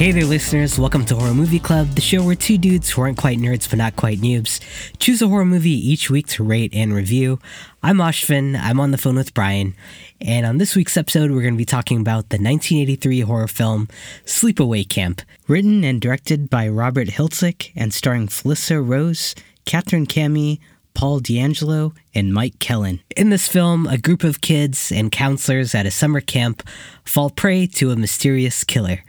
[0.00, 0.78] Hey there, listeners.
[0.78, 3.76] Welcome to Horror Movie Club, the show where two dudes who aren't quite nerds but
[3.76, 4.58] not quite noobs
[4.98, 7.38] choose a horror movie each week to rate and review.
[7.82, 8.58] I'm Ashvin.
[8.58, 9.74] I'm on the phone with Brian.
[10.18, 13.88] And on this week's episode, we're going to be talking about the 1983 horror film
[14.24, 19.34] Sleepaway Camp, written and directed by Robert Hiltzik and starring Felissa Rose,
[19.66, 20.60] Katherine Kamhi,
[20.94, 23.00] Paul DeAngelo, and Mike Kellin.
[23.18, 26.66] In this film, a group of kids and counselors at a summer camp
[27.04, 29.04] fall prey to a mysterious killer.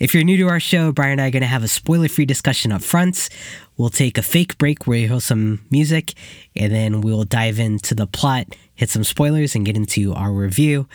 [0.00, 2.08] If you're new to our show, Brian and I are going to have a spoiler
[2.08, 3.28] free discussion up front.
[3.76, 6.14] We'll take a fake break where you hear some music,
[6.56, 10.88] and then we'll dive into the plot, hit some spoilers, and get into our review.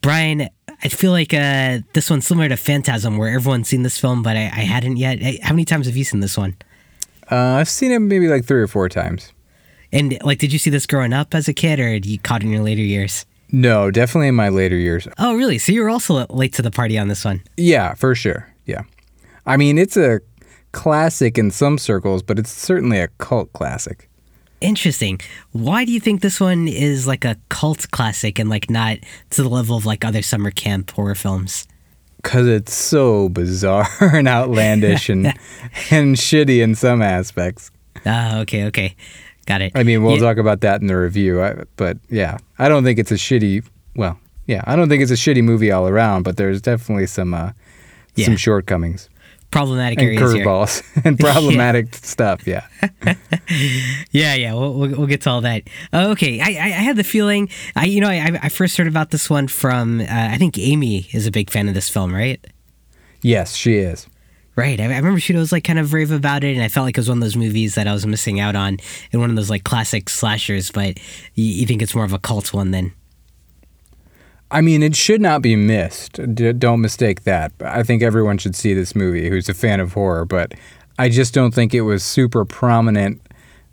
[0.00, 4.22] Brian, I feel like uh, this one's similar to Phantasm, where everyone's seen this film,
[4.22, 5.18] but I, I hadn't yet.
[5.42, 6.54] How many times have you seen this one?
[7.28, 9.32] Uh, I've seen it maybe like three or four times.
[9.90, 12.42] And like, did you see this growing up as a kid, or did you caught
[12.42, 13.26] it in your later years?
[13.50, 15.08] No, definitely in my later years.
[15.18, 15.58] Oh, really?
[15.58, 17.42] So you were also late to the party on this one?
[17.56, 18.52] Yeah, for sure.
[18.66, 18.82] Yeah.
[19.46, 20.20] I mean, it's a
[20.72, 24.08] classic in some circles, but it's certainly a cult classic.
[24.60, 25.20] Interesting.
[25.52, 28.98] Why do you think this one is like a cult classic and like not
[29.30, 31.66] to the level of like other summer camp horror films?
[32.16, 35.26] Because it's so bizarre and outlandish and
[35.90, 37.70] and shitty in some aspects.
[38.04, 38.96] Ah, okay, okay.
[39.48, 39.72] Got it.
[39.74, 40.20] I mean, we'll Yeah.
[40.28, 41.40] talk about that in the review.
[41.42, 43.64] I, but yeah, I don't think it's a shitty.
[43.96, 46.22] Well, yeah, I don't think it's a shitty movie all around.
[46.24, 47.52] But there's definitely some uh,
[48.14, 48.26] Yeah.
[48.26, 49.08] some shortcomings
[49.50, 52.46] Problematic and areas curveballs and problematic stuff.
[52.46, 52.66] Yeah.
[54.10, 55.62] Yeah, yeah, we'll, we'll, we'll get to all that.
[55.92, 58.86] Uh, okay, I, I I had the feeling, I you know, I, I first heard
[58.86, 62.14] about this one from, uh, I think Amy is a big fan of this film,
[62.14, 62.44] right?
[63.22, 64.06] Yes, she is.
[64.58, 64.80] Right.
[64.80, 66.96] I, I remember she was like kind of rave about it, and I felt like
[66.96, 68.78] it was one of those movies that I was missing out on,
[69.12, 70.72] and one of those like classic slashers.
[70.72, 70.98] But
[71.34, 72.92] you, you think it's more of a cult one then?
[74.50, 76.18] I mean, it should not be missed.
[76.34, 77.52] D- don't mistake that.
[77.60, 80.54] I think everyone should see this movie who's a fan of horror, but
[80.98, 83.22] I just don't think it was super prominent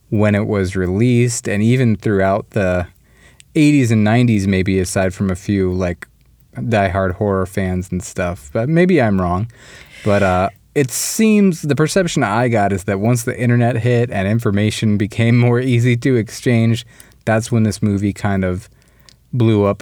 [0.10, 2.88] when it was released and even throughout the
[3.56, 6.08] 80s and 90s, maybe aside from a few like
[6.56, 8.52] diehard horror fans and stuff.
[8.54, 9.50] But maybe I'm wrong.
[10.04, 14.28] But uh, it seems the perception I got is that once the internet hit and
[14.28, 16.86] information became more easy to exchange,
[17.26, 18.70] that's when this movie kind of
[19.34, 19.82] blew up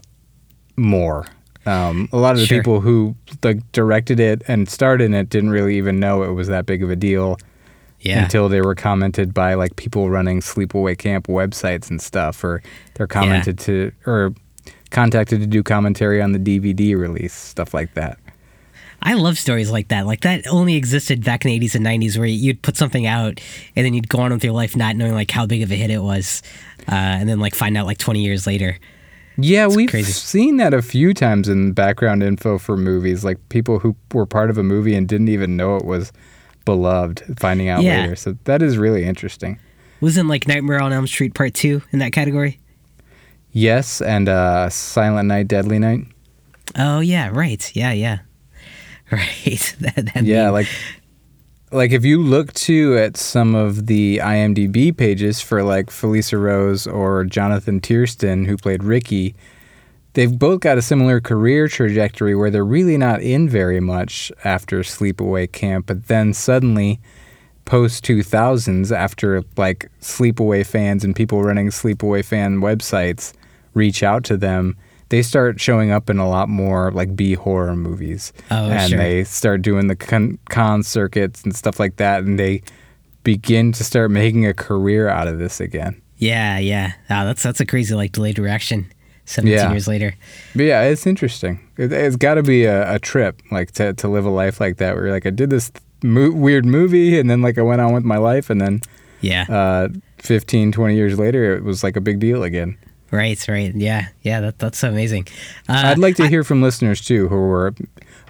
[0.78, 1.26] more.
[1.66, 2.60] Um, a lot of the Sure.
[2.60, 6.48] people who like directed it and starred in it didn't really even know it was
[6.50, 7.38] that big of a deal
[8.02, 8.24] Yeah.
[8.24, 12.62] until they were commented by like people running sleepaway camp websites and stuff, or
[12.96, 14.34] they're commented to or
[14.92, 18.20] contacted to do commentary on the DVD release, stuff like that.
[19.06, 20.06] I love stories like that.
[20.06, 23.42] Like that only existed back in the 80s and 90s where you'd put something out
[23.76, 25.76] and then you'd go on with your life not knowing like how big of a
[25.76, 26.42] hit it was.
[26.88, 28.78] Uh, and then like find out like 20 years later.
[29.38, 30.12] Yeah, we've crazy.
[30.14, 34.50] seen that a few times in background info for movies, like people who were part
[34.50, 36.14] of a movie and didn't even know it was
[36.66, 38.02] beloved, finding out Yeah.
[38.02, 38.16] later.
[38.16, 39.60] So that is really interesting.
[40.02, 42.60] Wasn't like Nightmare on Elm Street Part 2 in that category?
[43.52, 46.06] Yes, and uh, Silent Night, Deadly Night.
[46.78, 47.72] Oh, yeah, right.
[47.76, 48.20] Yeah, yeah.
[49.12, 49.76] Right.
[49.82, 50.54] that, Yeah, meme.
[50.54, 50.68] like
[51.72, 56.86] like if you look too at some of the IMDb pages for like Felissa Rose
[56.86, 59.36] or Jonathan Tiersten, who played Ricky,
[60.14, 64.82] they've both got a similar career trajectory where they're really not in very much after
[64.82, 67.00] Sleepaway Camp, but then suddenly
[67.66, 73.34] post 2000s after like Sleepaway fans and people running Sleepaway fan websites
[73.74, 74.76] reach out to them,
[75.14, 78.34] they start showing up in a lot more like B horror movies.
[78.50, 78.98] Oh, and sure.
[78.98, 82.64] they start doing the con, con circuits and stuff like that and they
[83.24, 86.02] begin to start making a career out of this again.
[86.18, 86.94] Yeah, yeah.
[87.12, 88.92] Oh, that's that's a crazy like delayed reaction.
[89.26, 89.70] Seventeen Yeah.
[89.72, 90.16] years later.
[90.56, 91.60] But yeah, it's interesting.
[91.78, 94.78] It, it's got to be a, a trip, like to, to live a life like
[94.78, 95.72] that, where you're like, I did this
[96.02, 98.82] mo- weird movie, and then like I went on with my life, and then
[99.22, 99.46] Yeah.
[99.48, 102.78] uh, 15, 20 years later, it was like a big deal again.
[103.14, 103.48] Right.
[103.48, 103.74] Right.
[103.74, 104.08] Yeah.
[104.22, 104.42] Yeah.
[104.42, 105.28] That that's amazing.
[105.70, 107.74] Uh, I'd like to hear from listeners too who were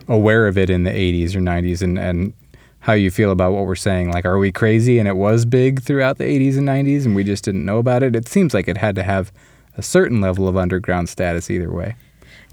[0.08, 2.34] aware of it in the 80s or 90s, and and
[2.80, 4.12] how you feel about what we're saying.
[4.12, 5.00] Like, are we crazy?
[5.00, 8.04] And it was big throughout the 80s and 90s, and we just didn't know about
[8.04, 8.14] it.
[8.16, 9.32] It seems like it had to have
[9.78, 11.96] a certain level of underground status either way.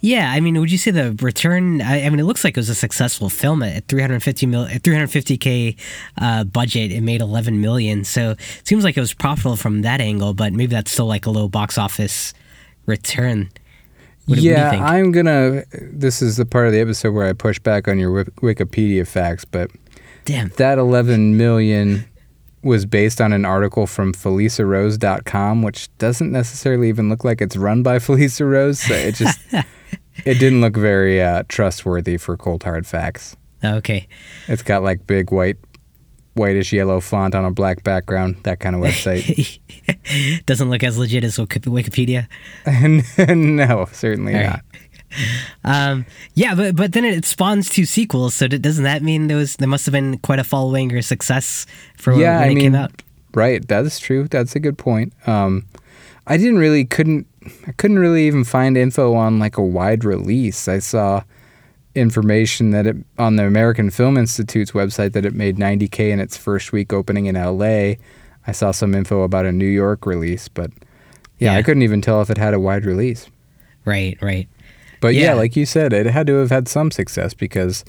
[0.00, 1.82] Yeah, I mean, would you say the return?
[1.82, 4.82] I, I mean, it looks like it was a successful film at 350 mil, at
[4.82, 5.76] 350k
[6.18, 6.90] uh, budget.
[6.90, 10.32] It made 11 million, so it seems like it was profitable from that angle.
[10.32, 12.32] But maybe that's still like a low box office
[12.86, 13.40] return.
[13.40, 13.52] What, do-
[14.26, 14.82] what do you yeah, think?
[14.82, 15.64] I'm gonna.
[15.72, 19.44] This is the part of the episode where I push back on your Wikipedia facts,
[19.44, 19.70] but
[20.24, 20.48] Damn.
[20.56, 22.06] that 11 million
[22.62, 27.82] was based on an article from FelissaRose.com, which doesn't necessarily even look like it's run
[27.82, 28.80] by Felissa Rose.
[28.80, 29.40] So it just
[30.24, 33.36] it didn't look very uh, trustworthy for cold hard facts.
[33.64, 34.08] Okay.
[34.48, 35.56] It's got like big white,
[36.34, 38.36] whitish yellow font on a black background.
[38.44, 39.60] That kind of website.
[40.46, 42.26] Doesn't look as legit as Wikipedia.
[43.36, 44.60] no, certainly All not.
[45.64, 48.34] Um, yeah, but but then it spawns two sequels.
[48.34, 51.66] So doesn't that mean there was there must have been quite a following or success
[51.96, 53.02] for Yeah, when I it mean, came out?
[53.34, 54.28] Right, that is true.
[54.28, 55.12] That's a good point.
[55.26, 55.66] Um,
[56.26, 57.26] I didn't really couldn't
[57.66, 60.68] I couldn't really even find info on like a wide release.
[60.68, 61.22] I saw
[61.94, 66.36] information that it on the American Film Institute's website that it made 90k in its
[66.36, 67.94] first week opening in LA.
[68.46, 70.70] I saw some info about a New York release, but
[71.38, 71.58] yeah, Yeah.
[71.58, 73.28] I couldn't even tell if it had a wide release.
[73.84, 74.48] Right, right.
[75.00, 75.22] But yeah.
[75.22, 75.34] Yeah.
[75.34, 77.84] like you said, it had to have had some success because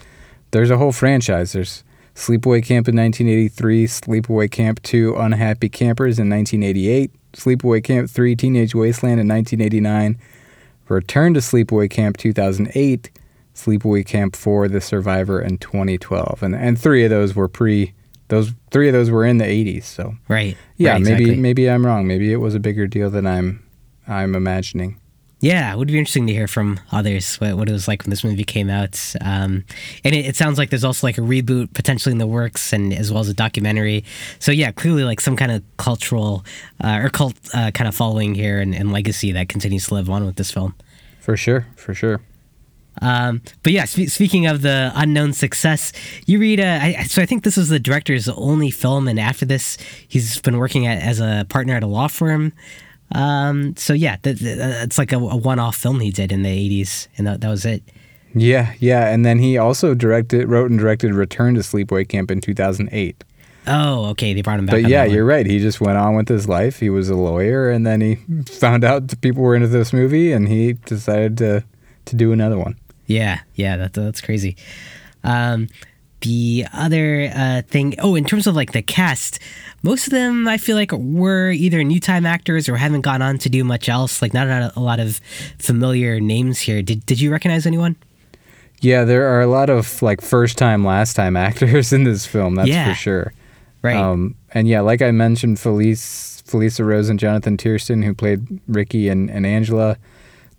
[0.51, 1.51] there's a whole franchise.
[1.51, 1.83] There's
[2.15, 8.75] Sleepaway Camp in 1983, Sleepaway Camp 2, Unhappy Campers in 1988, Sleepaway Camp 3, Teenage
[8.75, 10.19] Wasteland in 1989,
[10.87, 13.09] Return to Sleepaway Camp 2008,
[13.55, 16.43] Sleepaway Camp 4, The Survivor in 2012.
[16.43, 17.93] And and three of those were pre
[18.27, 20.55] those three of those were in the 80s, so Right.
[20.77, 21.35] yeah, right, maybe exactly.
[21.41, 22.07] maybe I'm wrong.
[22.07, 23.61] Maybe it was a bigger deal than I'm
[24.07, 25.00] I'm imagining.
[25.41, 28.11] Yeah, it would be interesting to hear from others what, what it was like when
[28.11, 29.15] this movie came out.
[29.21, 29.65] Um,
[30.03, 32.93] and it, it sounds like there's also like a reboot potentially in the works, and
[32.93, 34.03] as well as a documentary.
[34.37, 36.45] So yeah, clearly like some kind of cultural
[36.83, 40.11] uh, or cult uh, kind of following here and, and legacy that continues to live
[40.11, 40.75] on with this film.
[41.19, 42.21] For sure, for sure.
[43.01, 45.91] Um, but yeah, spe- speaking of the unknown success,
[46.27, 46.59] you read.
[46.59, 49.77] Uh, I, so I think this was the director's only film, and after this,
[50.07, 52.53] he's been working at, as a partner at a law firm.
[53.13, 56.49] Um, so yeah, th- th- it's like a, a one-off film he did in the
[56.49, 57.83] '80s, and that, that was it.
[58.33, 62.39] Yeah, yeah, and then he also directed, wrote and directed Return to Sleepaway Camp in
[62.39, 63.23] 2008.
[63.67, 64.73] Oh, okay, they brought him back.
[64.81, 65.45] But yeah, you're right.
[65.45, 66.79] He just went on with his life.
[66.79, 68.15] He was a lawyer, and then he
[68.49, 71.63] found out people were into this movie, and he decided to
[72.05, 72.77] to do another one.
[73.05, 74.55] Yeah, yeah, that, that's crazy.
[75.23, 75.67] Um,
[76.21, 79.39] the other uh, thing, oh, in terms of like the cast,
[79.83, 83.37] most of them I feel like were either new time actors or haven't gone on
[83.39, 84.21] to do much else.
[84.21, 85.19] Like not a, a lot of
[85.59, 86.81] familiar names here.
[86.81, 87.95] Did Did you recognize anyone?
[88.79, 92.55] Yeah, there are a lot of like first time, last time actors in this film.
[92.55, 92.89] That's Yeah.
[92.89, 93.33] for sure.
[93.83, 93.95] Right.
[93.97, 99.07] Um, and yeah, like I mentioned, Felice, Felissa Rose and Jonathan Tiersten, who played Ricky
[99.09, 99.97] and, and Angela,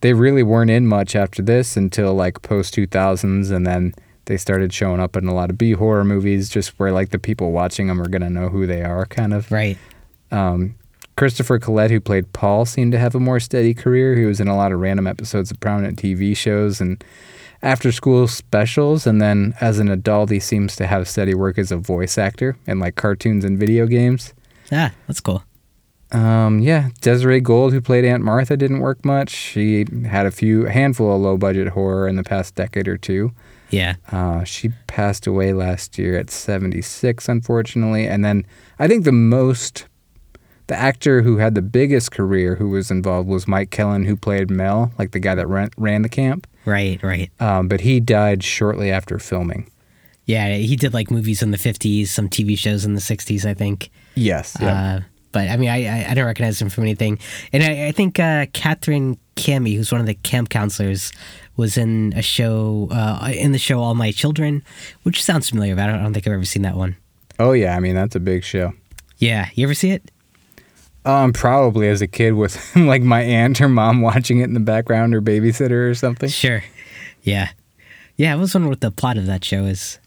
[0.01, 3.53] they really weren't in much after this until like post 2000s.
[3.53, 3.95] And then
[4.27, 7.19] they started showing up in a lot of B horror movies, just where like the
[7.19, 9.51] people watching them are going to know who they are, kind of.
[9.51, 9.79] right.
[10.31, 10.77] Um,
[11.17, 14.17] Christopher Collet, who played Paul, seemed to have a more steady career.
[14.17, 17.05] He was in a lot of random episodes of prominent TV shows and
[17.63, 19.07] after school specials.
[19.07, 22.57] And then as an adult, he seems to have steady work as a voice actor
[22.67, 24.33] in like cartoons and video games.
[24.73, 25.45] Ah, that's cool.
[26.13, 29.31] Um, yeah, Desiree Gold, who played Aunt Martha, didn't work much.
[29.31, 33.33] She had a few, handful of low budget horror in the past decade or two.
[33.73, 33.97] Yeah.
[34.13, 38.07] Uh, she passed away last year at 76, unfortunately.
[38.07, 38.47] And then
[38.79, 39.87] I think the most,
[40.69, 44.51] the actor who had the biggest career who was involved was Mike Kellin, who played
[44.51, 46.47] Mel, like the guy that ran, ran the camp.
[46.65, 47.03] Right.
[47.03, 47.31] Right.
[47.41, 49.69] Um, but he died shortly after filming.
[50.25, 53.55] Yeah, he did like movies in the '50s, some TV shows in the '60s, I
[53.55, 53.91] think.
[54.15, 54.55] Yes.
[54.61, 55.01] Uh,
[55.33, 57.19] but I mean, I, I I don't recognize him from anything.
[57.53, 61.11] And I, I think uh, Katherine Kamhi, who's one of the camp counselors,
[61.57, 64.63] was in a show uh, in the show All My Children,
[65.03, 65.75] which sounds familiar.
[65.75, 66.97] But I don't, I don't think I've ever seen that one.
[67.39, 67.77] oh, yeah.
[67.77, 68.73] I mean, that's a big show.
[69.19, 70.11] Yeah, you ever see it?
[71.05, 74.61] Um, probably as a kid with like my aunt or mom watching it in the
[74.61, 76.29] background or babysitter or something.
[76.29, 76.63] Sure.
[77.23, 77.51] Yeah,
[78.17, 78.33] yeah.
[78.33, 79.99] I was wondering what the plot of that show is.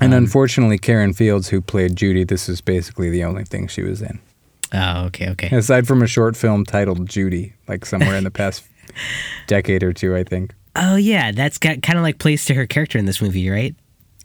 [0.00, 4.02] And unfortunately, Karen Fields, who played Judy, this is basically the only thing she was
[4.02, 4.18] in.
[4.72, 5.54] Oh, okay, okay.
[5.56, 8.64] Aside from a short film titled Judy, like somewhere in the past
[9.46, 10.52] decade or two, I think.
[10.76, 11.30] Oh, yeah.
[11.32, 13.74] That's got kind of like plays to her character in this movie, right?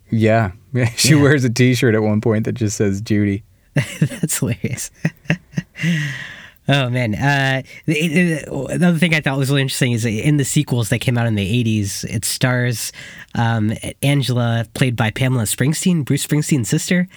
[0.10, 0.51] Yeah.
[0.96, 1.22] she Yeah.
[1.22, 3.44] wears a t shirt at one point that just says Judy.
[4.00, 4.89] That's hilarious.
[6.68, 7.15] oh man!
[7.15, 11.00] Uh, it- it- another thing I thought was really interesting is in the sequels that
[11.00, 12.91] came out in the '80s, it stars
[13.36, 17.08] um, Angela, played by Pamela Springsteen, Bruce Springsteen's sister.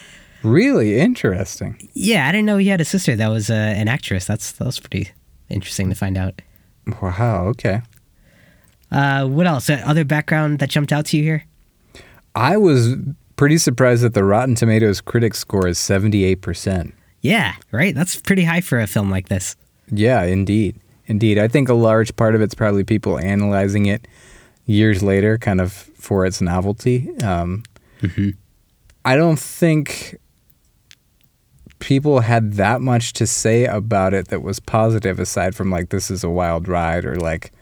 [0.42, 1.88] Really interesting.
[1.94, 4.26] Yeah, I didn't know he had a sister that was uh, an actress.
[4.26, 5.10] That's that was pretty
[5.48, 6.42] interesting to find out.
[7.00, 7.46] Wow.
[7.48, 7.80] Okay.
[8.92, 9.70] Uh, what else?
[9.70, 11.44] Uh, other background that jumped out to you here?
[12.34, 12.94] I was
[13.36, 16.92] pretty surprised that the Rotten Tomatoes critic score is 78%.
[17.22, 17.94] Yeah, right.
[17.94, 19.56] That's pretty high for a film like this.
[19.90, 20.78] Yeah, indeed.
[21.06, 21.38] Indeed.
[21.38, 24.06] I think a large part of it's probably people analyzing it
[24.66, 27.10] years later, kind of for its novelty.
[27.22, 27.62] Um,
[29.04, 30.18] I don't think
[31.78, 36.10] people had that much to say about it that was positive, aside from like, this
[36.10, 37.52] is a wild ride or like,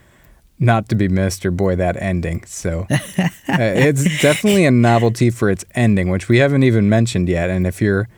[0.60, 2.44] not to be missed, or boy, that ending.
[2.44, 7.50] So uh, it's definitely a novelty for its ending, which we haven't even mentioned yet.
[7.50, 8.08] And if you're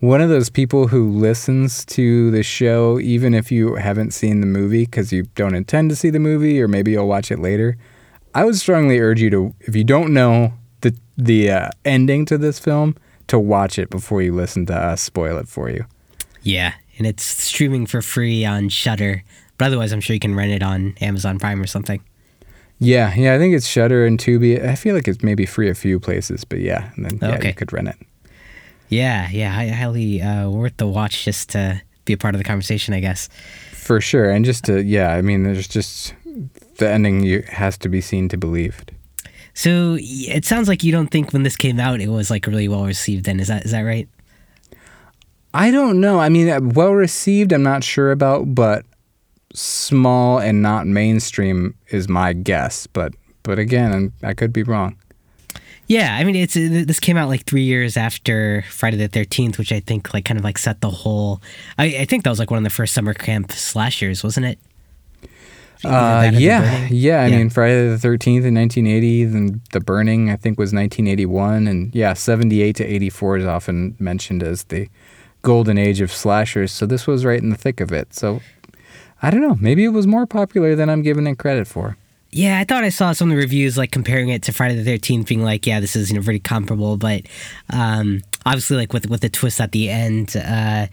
[0.00, 4.46] one of those people who listens to the show, even if you haven't seen the
[4.46, 7.78] movie because you don't intend to see the movie, or maybe you'll watch it later,
[8.34, 12.36] I would strongly urge you to, if you don't know the the uh, ending to
[12.36, 12.94] this film,
[13.28, 15.86] to watch it before you listen to us spoil it for you.
[16.42, 19.24] Yeah, and it's streaming for free on Shudder.
[19.58, 22.02] But otherwise, I'm sure you can rent it on Amazon Prime or something.
[22.78, 24.62] Yeah, yeah, I think it's Shudder and Tubi.
[24.62, 27.48] I feel like it's maybe free a few places, but yeah, and then yeah, Okay.
[27.48, 27.96] you could rent it.
[28.88, 32.92] Yeah, yeah, highly uh, worth the watch just to be a part of the conversation,
[32.94, 33.28] I guess.
[33.72, 34.30] For sure.
[34.30, 36.14] And just to, yeah, I mean, there's just
[36.76, 38.92] the ending you, has to be seen to believed.
[39.54, 42.68] So it sounds like you don't think when this came out it was like really
[42.68, 43.24] well received.
[43.24, 44.06] Then is that is that right?
[45.54, 46.20] I don't know.
[46.20, 48.84] I mean, uh, well received, I'm not sure about, but
[49.56, 52.86] small and not mainstream is my guess.
[52.86, 54.96] But, but again, I'm- could be wrong.
[55.88, 59.56] Yeah, I mean, it's uh, this came out like three years after Friday the Thirteenth,
[59.56, 61.40] which I think like kind of like set the whole.
[61.78, 64.58] I, I think that was like one of the first summer camp slashers, wasn't it?
[65.84, 67.22] Uh, that or The yeah, yeah.
[67.22, 67.36] I Yeah.
[67.38, 72.14] mean, Friday the Thirteenth in 1980, and The Burning, I think, was 1981, and yeah,
[72.14, 74.88] 78 to 84 is often mentioned as the
[75.42, 76.72] golden age of slashers.
[76.72, 78.12] So this was right in the thick of it.
[78.12, 78.40] So
[79.22, 79.56] I don't know.
[79.60, 81.96] Maybe it was more popular than I'm giving it credit for.
[82.32, 84.84] Yeah, I thought I saw some of the reviews like comparing it to Friday the
[84.84, 87.22] Thirteenth, being like, yeah, this is you know very comparable, but
[87.70, 90.86] um, obviously like with with the twist at the end, uh,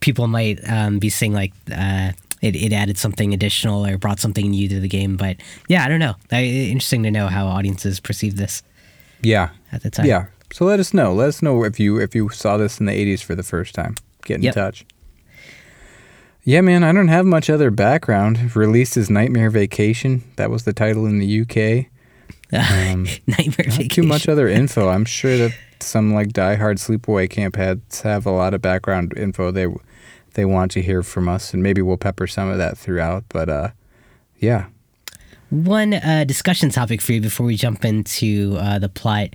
[0.00, 1.52] people might um, be saying like.
[1.74, 2.12] Uh,
[2.42, 5.36] it, it added something additional or brought something new to the game, but
[5.68, 6.14] yeah, I don't know.
[6.32, 8.62] I, interesting to know how audiences perceive this
[9.20, 10.06] Yeah, at the time.
[10.06, 10.28] yeah.
[10.50, 11.12] So let us know.
[11.12, 13.74] Let us know if you if you saw this in the 80s for the first
[13.74, 13.96] time.
[14.24, 14.54] Get in Yep.
[14.54, 14.86] touch.
[16.44, 18.54] Yeah, man, I don't have much other background.
[18.56, 20.24] Released as Nightmare Vacation.
[20.36, 21.86] That was the title in the UK.
[22.52, 23.88] Um, Nightmare Not Vacation.
[23.90, 24.88] too much other info.
[24.88, 29.52] I'm sure that some like diehard sleepaway camp heads have a lot of background info
[29.52, 29.68] they
[30.34, 33.22] they want to hear from us, and maybe we'll pepper some of that throughout.
[33.28, 33.68] But uh,
[34.40, 34.66] yeah,
[35.50, 39.28] One uh, discussion topic for you before we jump into uh, the plot.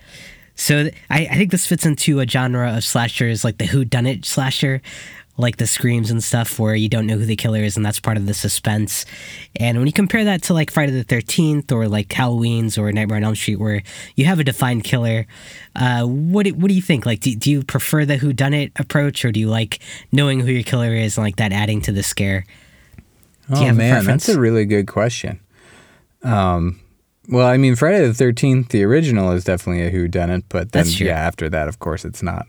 [0.56, 3.86] So th- I, I think this fits into a genre of slashers like the Who
[3.86, 4.82] Done It slasher,
[5.38, 8.00] like the screams and stuff, where you don't know who the killer is, and that's
[8.00, 9.06] part of the suspense.
[9.58, 13.18] And when you compare that to like Friday the Thirteenth or like Halloween's or Nightmare
[13.18, 13.84] on Elm Street, where
[14.16, 15.28] you have a defined killer,
[15.76, 17.06] uh, what do, what do you think?
[17.06, 19.80] Like, do, do you prefer the Who Done It approach, or do you like
[20.12, 22.46] knowing who your killer is and like that adding to the scare?
[23.50, 25.40] Do oh have a man, that's a really good question.
[26.24, 26.80] Um,
[27.28, 30.72] well, I mean, Friday the Thirteenth, the original is definitely a Who Done It, but
[30.72, 32.48] then yeah, after that, of course, it's not.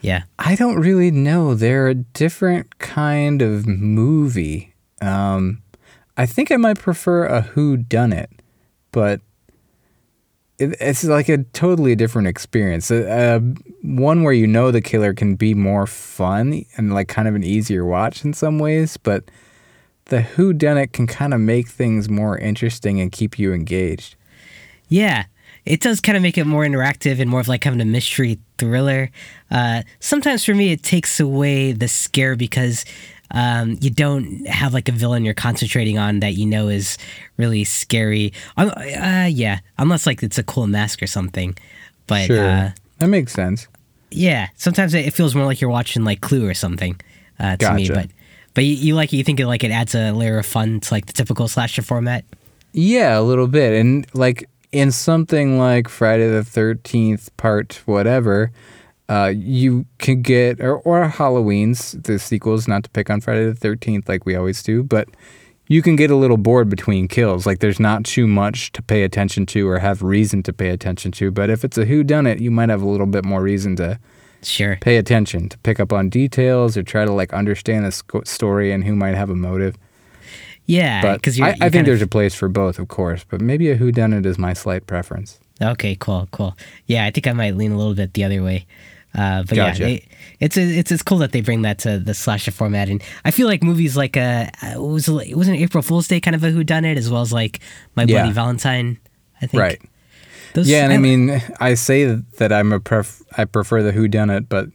[0.00, 0.24] Yeah.
[0.38, 1.54] I don't really know.
[1.54, 4.74] They're a different kind of movie.
[5.00, 5.62] Um,
[6.16, 8.30] I think I might prefer a Who Done It,
[8.92, 9.20] but
[10.58, 12.90] it, it's like a totally different experience.
[12.90, 17.28] Uh, uh, one where you know the killer can be more fun and like kind
[17.28, 19.30] of an easier watch in some ways, but
[20.06, 24.16] the Who Done It can kind of make things more interesting and keep you engaged.
[24.88, 25.26] Yeah,
[25.68, 28.38] it does kind of make it more interactive and more of like having a mystery
[28.56, 29.10] thriller.
[29.50, 32.84] Uh, sometimes for me, it takes away the scare because
[33.30, 36.96] um, you don't have like a villain you're concentrating on that you know is
[37.36, 38.32] really scary.
[38.56, 41.56] Um, Uh, yeah, unless like it's a cool mask or something.
[42.06, 43.68] But Sure, uh, that makes sense.
[44.10, 46.98] yeah, sometimes it it feels more like you're watching like Clue or something
[47.38, 47.86] uh, to me.
[47.86, 47.92] Gotcha.
[48.00, 48.10] But
[48.54, 49.18] but you, you like it?
[49.18, 51.82] You think it like it adds a layer of fun to like the typical slasher
[51.82, 52.24] format?
[52.72, 53.78] Yeah, a little bit.
[53.78, 58.50] And like in something like Friday the 13th, part whatever,
[59.08, 63.54] uh, you can get, or, or Halloween's, the sequels, not to pick on Friday the
[63.68, 65.08] 13th like we always do, but
[65.68, 67.46] you can get a little bored between kills.
[67.46, 71.12] Like there's not too much to pay attention to or have reason to pay attention
[71.12, 71.30] to.
[71.30, 73.76] But if it's a who done it, you might have a little bit more reason
[73.76, 73.98] to
[74.42, 74.76] Sure.
[74.80, 78.70] pay attention, to pick up on details or try to like understand the sco- story
[78.72, 79.76] and who might have a motive.
[80.68, 83.24] Yeah, because I, I think there's a place for both, of course.
[83.28, 85.40] But maybe a who done it is my slight preference.
[85.62, 86.56] Okay, cool, cool.
[86.86, 88.66] Yeah, I think I might lean a little bit the other way.
[89.14, 89.80] Uh, but Gotcha.
[89.80, 90.08] yeah, they,
[90.40, 93.46] it's it's it's cool that they bring that to the slasher format, and I feel
[93.48, 96.50] like movies like uh, it was it was an April Fool's Day kind of a
[96.50, 97.60] whodunit, as well as like
[97.96, 98.18] My Yeah.
[98.18, 98.98] Bloody Valentine.
[99.40, 99.80] I think Right.
[100.52, 102.04] Those, Yeah, and I mean, I say
[102.38, 104.68] that I'm a pref- I prefer the Who Done It, but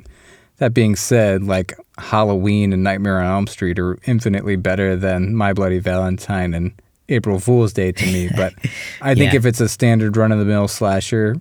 [0.58, 5.54] that being said, like Halloween and Nightmare on Elm Street are infinitely better than My
[5.54, 6.72] Bloody Valentine and
[7.10, 8.30] April Fool's Day to me.
[8.36, 8.54] But
[9.02, 9.38] I think Yeah.
[9.40, 11.36] if it's a standard run of the mill slasher,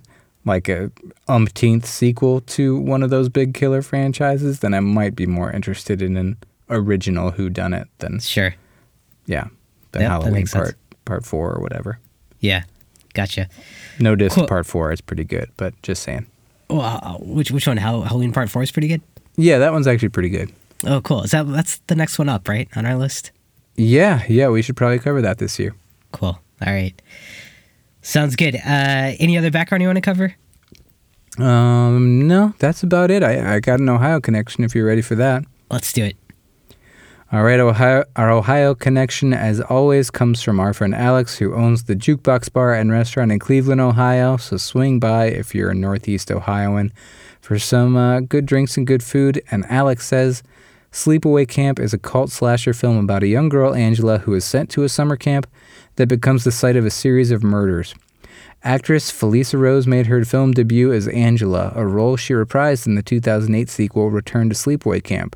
[0.45, 0.91] like a
[1.27, 6.01] umpteenth sequel to one of those big killer franchises, then I might be more interested
[6.01, 6.37] in an
[6.69, 8.55] original Who Done It than sure.
[9.25, 9.45] yeah,
[9.93, 10.63] than Yep, Halloween makes sense.
[10.69, 11.99] part part four or whatever.
[12.41, 12.63] Yeah,
[13.13, 13.47] gotcha.
[13.99, 14.47] No diss Cool.
[14.47, 14.91] part four.
[14.91, 16.25] is pretty good, but just saying.
[16.73, 17.77] Well, uh, which which one?
[17.77, 19.01] Hall- Halloween Part Four is pretty good.
[19.35, 20.51] Yeah, that one's actually pretty good.
[20.85, 21.21] Oh, cool.
[21.23, 23.31] Is that that's the next one up, right, on our list?
[23.75, 25.75] Yeah, yeah, we should probably cover that this year.
[26.11, 26.39] Cool.
[26.65, 26.99] All right.
[28.01, 28.55] Sounds good.
[28.55, 30.35] Uh, any other background you want to cover?
[31.37, 33.23] Um, no, that's about it.
[33.23, 35.43] I, I got an Ohio connection if you're ready for that.
[35.71, 36.15] Let's do it.
[37.33, 41.85] All right, Ohio, our Ohio connection, as always, comes from our friend Alex, who owns
[41.85, 44.37] the Jukebox Bar and Restaurant in Cleveland, Ohio.
[44.37, 46.93] So swing by if you're a Northeast Ohioan
[47.41, 49.41] for some uh, good drinks and good food.
[49.49, 50.43] And Alex says,
[50.91, 54.69] Sleepaway Camp is a cult slasher film about a young girl, Angela, who is sent
[54.69, 55.47] to a summer camp
[55.95, 57.95] that becomes the site of a series of murders.
[58.63, 63.01] Actress Felissa Rose made her film debut as Angela, a role she reprised in the
[63.01, 65.35] 2008 sequel Return to Sleepaway Camp.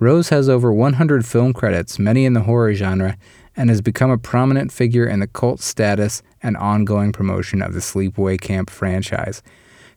[0.00, 3.16] Rose has over 100 film credits, many in the horror genre,
[3.56, 7.80] and has become a prominent figure in the cult status and ongoing promotion of the
[7.80, 9.42] Sleepaway Camp franchise.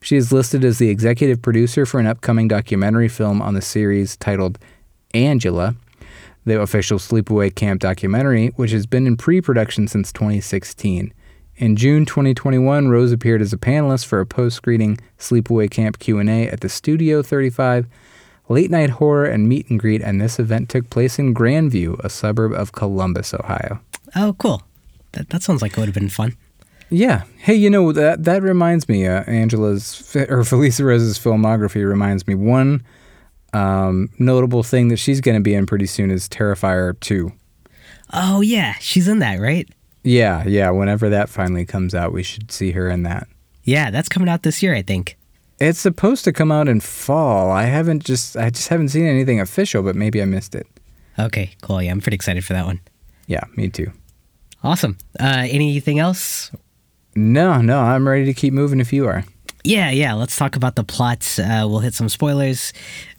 [0.00, 4.16] She is listed as the executive producer for an upcoming documentary film on the series
[4.16, 4.58] titled
[5.14, 5.76] Angela,
[6.44, 11.14] the official Sleepaway Camp documentary, which has been in pre-production since 2016.
[11.54, 16.60] In June 2021, Rose appeared as a panelist for a post-screening Sleepaway Camp Q&A at
[16.60, 17.86] the Studio 35
[18.52, 22.08] late night horror and meet and greet, and this event took place in Grandview, a
[22.08, 23.80] suburb of Columbus, Ohio.
[24.14, 24.62] Oh, cool.
[25.12, 26.36] That that sounds like it would have been fun.
[26.90, 27.24] Yeah.
[27.38, 29.06] Hey, you know that that reminds me.
[29.06, 32.82] Uh, Angela's or Felissa Rose's filmography reminds me one
[33.54, 37.32] um, notable thing that she's going to be in pretty soon is Terrifier two.
[38.12, 39.68] Oh yeah, she's in that, right?
[40.04, 40.70] Yeah, yeah.
[40.70, 43.26] Whenever that finally comes out, we should see her in that.
[43.64, 45.16] Yeah, that's coming out this year, I think.
[45.62, 47.52] It's supposed to come out in fall.
[47.52, 50.66] I haven't just I just haven't seen anything official, but maybe I missed it.
[51.20, 51.80] Okay, cool.
[51.80, 52.80] Yeah, I'm pretty excited for that one.
[53.28, 53.92] Yeah, me too.
[54.64, 54.98] Awesome.
[55.20, 56.50] Uh, anything else?
[57.14, 59.22] No, no, I'm ready to keep moving if you are.
[59.62, 60.14] Yeah, yeah.
[60.14, 61.38] Let's talk about the plots.
[61.38, 62.72] Uh, we'll hit some spoilers,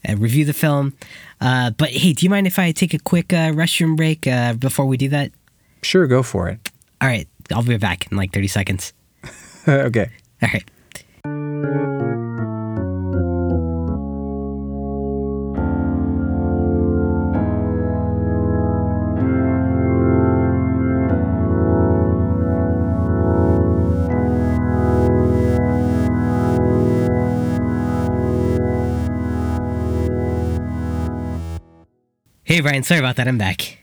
[0.08, 0.98] uh, review the film.
[1.40, 4.52] Uh, but hey, do you mind if I take a quick uh, restroom break uh,
[4.54, 5.32] before we do that?
[5.82, 6.72] Sure, go for it.
[7.00, 8.92] All right, I'll be back in like 30 seconds.
[9.68, 10.10] okay.
[10.42, 12.33] All right.
[32.54, 33.28] Hey, Brian, sorry about that.
[33.28, 33.80] I'm back.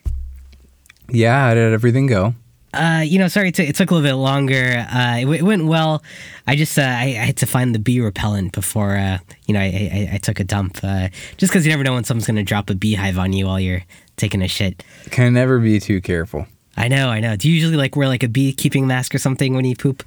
[1.08, 2.34] Yeah, how did everything go?
[2.72, 4.86] Uh, you know, sorry, it took, it took a little bit longer.
[4.88, 6.04] Uh, it, w- it went well.
[6.46, 9.58] I just uh, I, I had to find the bee repellent before uh, you know
[9.58, 10.78] I, I, I took a dump.
[10.84, 13.58] Uh, just because you never know when someone's gonna drop a beehive on you while
[13.58, 13.82] you're
[14.14, 14.84] taking a shit.
[15.10, 16.46] Can never be too careful.
[16.76, 17.34] I know, I know.
[17.34, 20.04] Do you usually like wear like a beekeeping mask or something when you poop?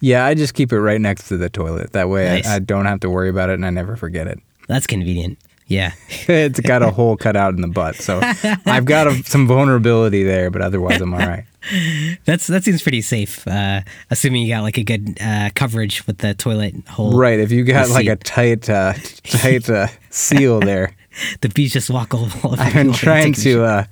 [0.00, 1.92] Yeah, I just keep it right next to the toilet.
[1.92, 2.48] That way Nice.
[2.48, 4.40] I don't have to worry about it and I never forget it.
[4.66, 5.38] That's convenient.
[5.72, 5.92] Yeah.
[6.28, 7.96] it's got a hole cut out in the butt.
[7.96, 8.20] So
[8.66, 11.44] I've got a, some vulnerability there, but otherwise I'm all right.
[12.26, 13.46] That's that seems pretty safe.
[13.48, 13.80] Uh,
[14.10, 17.16] assuming you got like a good uh, coverage with the toilet hole.
[17.16, 17.40] Right.
[17.40, 18.92] If you got like a tight, uh,
[19.24, 20.94] tight uh, seal there.
[21.40, 22.56] The bees just walk all over.
[22.58, 23.84] I've been trying to uh,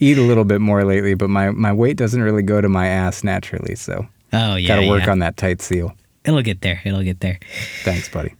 [0.00, 2.86] eat a little bit more lately, but my, my weight doesn't really go to my
[2.86, 3.74] ass naturally.
[3.74, 4.06] So.
[4.32, 4.68] Oh yeah.
[4.68, 5.10] got to work yeah.
[5.10, 5.94] on that tight seal.
[6.24, 6.80] It'll get there.
[6.84, 7.38] It'll get there.
[7.84, 8.34] Thanks, buddy.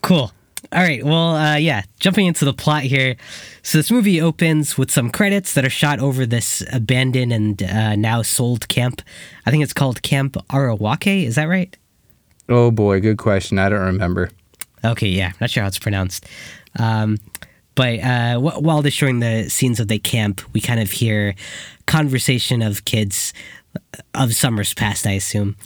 [0.00, 0.32] Cool.
[0.72, 1.04] All right.
[1.04, 1.82] Well, uh, yeah.
[2.00, 3.16] Jumping into the plot here.
[3.62, 7.96] So this movie opens with some credits that are shot over this abandoned and uh,
[7.96, 9.02] now sold camp.
[9.46, 11.24] I think it's called Camp Arawak.
[11.24, 11.76] Is that right?
[12.48, 13.58] Oh boy, good question.
[13.58, 14.30] I don't remember.
[14.84, 15.08] Okay.
[15.08, 15.32] Yeah.
[15.40, 16.26] Not sure how it's pronounced.
[16.78, 17.18] Um,
[17.74, 21.34] but uh, wh- while they're showing the scenes of the camp, we kind of hear
[21.86, 23.32] conversation of kids
[24.14, 25.56] of summers past, I assume.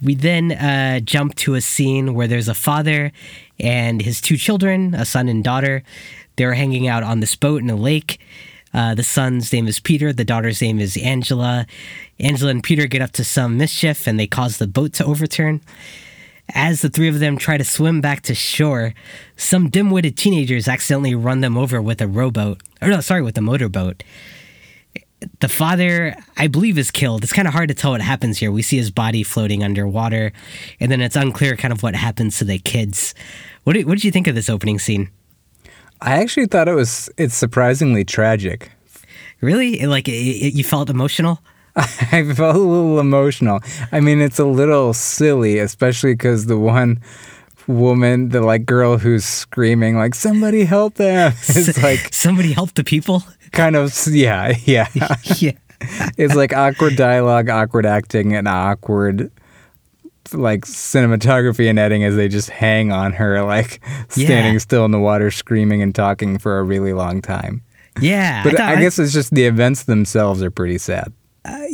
[0.00, 3.10] We then uh, jump to a scene where there's a father
[3.60, 5.82] and his two children, a son and daughter.
[6.36, 8.20] They're hanging out on this boat in a lake.
[8.72, 10.12] Uh, the son's name is Peter.
[10.12, 11.66] The daughter's name is Angela.
[12.20, 15.60] Angela and Peter get up to some mischief and they cause the boat to overturn.
[16.54, 18.94] As the three of them try to swim back to shore,
[19.36, 22.62] some dim witted teenagers accidentally run them over with a rowboat.
[22.80, 24.02] Or, no, sorry, with a motorboat
[25.40, 27.24] the father, I believe, is killed.
[27.24, 28.52] It's kind of hard to tell what happens here.
[28.52, 30.32] We see his body floating underwater,
[30.80, 33.14] and then it's unclear kind of what happens to the kids.
[33.68, 35.10] What did, what did you think of this opening scene?
[36.00, 38.70] I actually thought it was it's surprisingly tragic.
[39.42, 41.42] Really, like it, it, you felt emotional?
[41.76, 43.60] I felt a little emotional.
[43.92, 47.02] I mean, it's a little silly, especially because the one
[47.66, 52.84] woman, the like girl who's screaming like "Somebody help them!" It's like somebody help the
[52.84, 53.22] people.
[53.52, 54.88] kind of yeah, yeah.
[55.36, 55.52] yeah,
[56.16, 59.30] it's like awkward dialogue, awkward acting, and awkward
[60.34, 64.58] like cinematography and editing as they just hang on her like standing Yeah.
[64.58, 67.62] still in the water screaming and talking for a really long time.
[68.00, 71.12] Yeah, But thought- I, guess it's just the events themselves are pretty sad.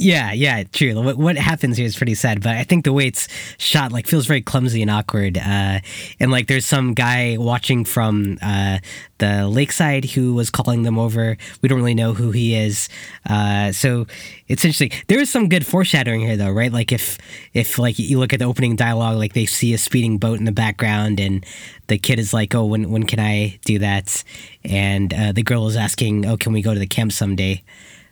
[0.04, 1.00] Yeah, yeah, true.
[1.00, 4.06] What, what happens here is pretty sad, but I think the way it's shot like
[4.06, 5.38] feels very clumsy and awkward.
[5.38, 5.80] Uh,
[6.20, 8.80] and like there's some guy watching from uh,
[9.16, 11.38] the lakeside who was calling them over.
[11.62, 12.90] We don't really know who he is.
[13.26, 14.06] Uh, so
[14.46, 14.90] it's interesting.
[15.06, 16.70] There is some good foreshadowing here, though, right?
[16.70, 17.16] Like if
[17.54, 20.44] if like you look at the opening dialogue, like they see a speeding boat in
[20.44, 21.46] the background, and
[21.86, 24.22] the kid is like, "Oh, when when can I do that?"
[24.64, 27.62] And uh, the girl is asking, "Oh, can we go to the camp someday?"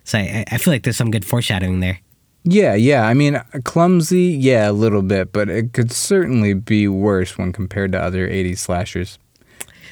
[0.03, 1.99] So I, I feel like there's some good foreshadowing there.
[2.43, 3.07] Yeah, yeah.
[3.07, 7.93] I mean, clumsy, yeah, a little bit, but it could certainly be worse when compared
[7.93, 9.17] to other 80s slashers,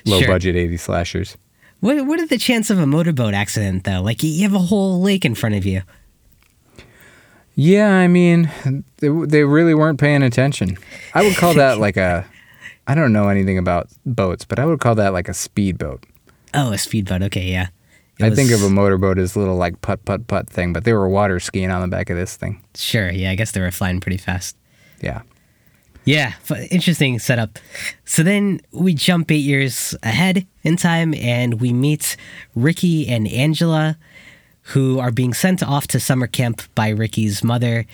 [0.06, 0.28] low Sure.
[0.28, 1.38] budget 80s slashers.
[1.80, 4.02] What what are the chance of a motorboat accident though?
[4.02, 5.82] Like you have a whole lake in front of you.
[7.56, 8.50] Yeah, I mean,
[8.98, 10.78] they, they really weren't paying attention.
[11.14, 12.26] I would call that like a,
[12.88, 16.06] I don't know anything about boats, but I would call that like a speedboat.
[16.54, 17.22] Oh, a speedboat.
[17.24, 17.68] Okay, yeah.
[18.24, 20.94] I think of a motorboat as a little like putt putt putt thing, but they
[20.94, 22.64] were water skiing on the back of this thing.
[22.76, 23.12] sure.
[23.12, 24.56] Yeah, I guess they were flying pretty fast.
[25.02, 25.22] Yeah.
[26.04, 26.34] Yeah,
[26.72, 27.60] interesting setup.
[28.06, 32.18] So then we jump eight years ahead in time, and we meet
[32.56, 33.98] Ricky and Angela,
[34.64, 37.86] who are being sent off to summer camp by Ricky's mother.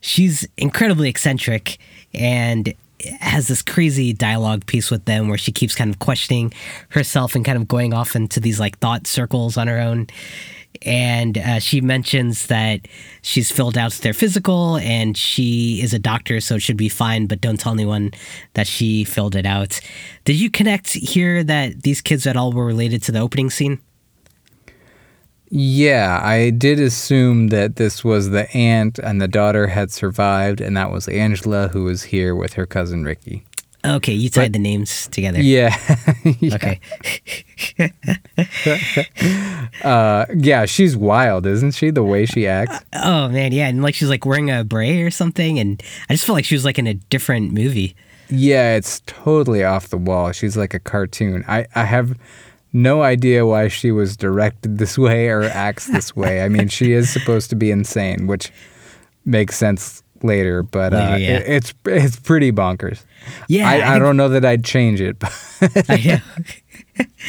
[0.00, 1.78] She's incredibly eccentric
[2.12, 2.74] and
[3.20, 6.52] has this crazy dialogue piece with them where she keeps kind of questioning
[6.90, 10.06] herself and kind of going off into these like thought circles on her own.
[10.84, 12.80] And uh, she mentions that
[13.20, 17.26] she's filled out their physical and she is a doctor, so it should be fine,
[17.26, 18.12] but don't tell anyone
[18.54, 19.80] that she filled it out.
[20.24, 23.80] Did you connect here that these kids at all were related to the opening scene?
[25.54, 30.74] Yeah, I did assume that this was the aunt and the daughter had survived, and
[30.78, 33.44] that was Angela who was here with her cousin Ricky.
[33.84, 35.42] Okay, you tied the names together.
[35.42, 35.76] Yeah.
[36.40, 36.54] yeah.
[36.54, 36.80] Okay.
[39.82, 41.90] Uh, yeah, she's wild, isn't she?
[41.90, 42.84] The way she acts.
[42.92, 46.24] Oh man, yeah, and like she's like wearing a beret or something, and I just
[46.24, 47.96] felt like she was like in a different movie.
[48.28, 50.32] Yeah, it's totally off the wall.
[50.32, 51.44] She's like a cartoon.
[51.48, 52.16] I, I have
[52.72, 56.42] no idea why she was directed this way or acts this way.
[56.42, 58.50] I mean, she is supposed to be insane, which
[59.24, 61.30] makes sense later, but uh, Later, yeah.
[61.38, 63.04] it- it's it's pretty bonkers.
[63.48, 65.18] Yeah, I, I, think- don't know that I'd change it.
[65.18, 65.32] But
[65.88, 66.44] I know.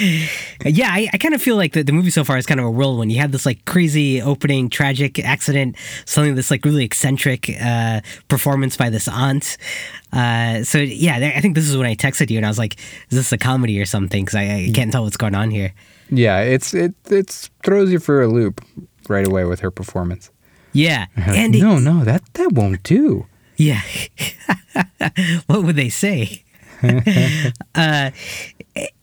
[0.66, 2.66] yeah, I, I kind of feel like the, the movie so far is kind of
[2.66, 3.12] a whirlwind.
[3.12, 8.76] You have this like crazy opening, tragic accident, something that's like really eccentric uh, performance
[8.76, 9.58] by this aunt.
[10.12, 12.76] Uh, so yeah, I think this is when I texted you and I was like,
[13.10, 15.74] "Is this a comedy or something?" Because I, I can't tell what's going on here.
[16.10, 18.62] yeah, it's it it's throws you for a loop
[19.08, 20.30] right away with her performance.
[20.74, 23.28] Yeah, and no, no, that that won't do.
[23.56, 23.82] Yeah.
[25.48, 26.44] what would they say?
[27.76, 28.12] uh,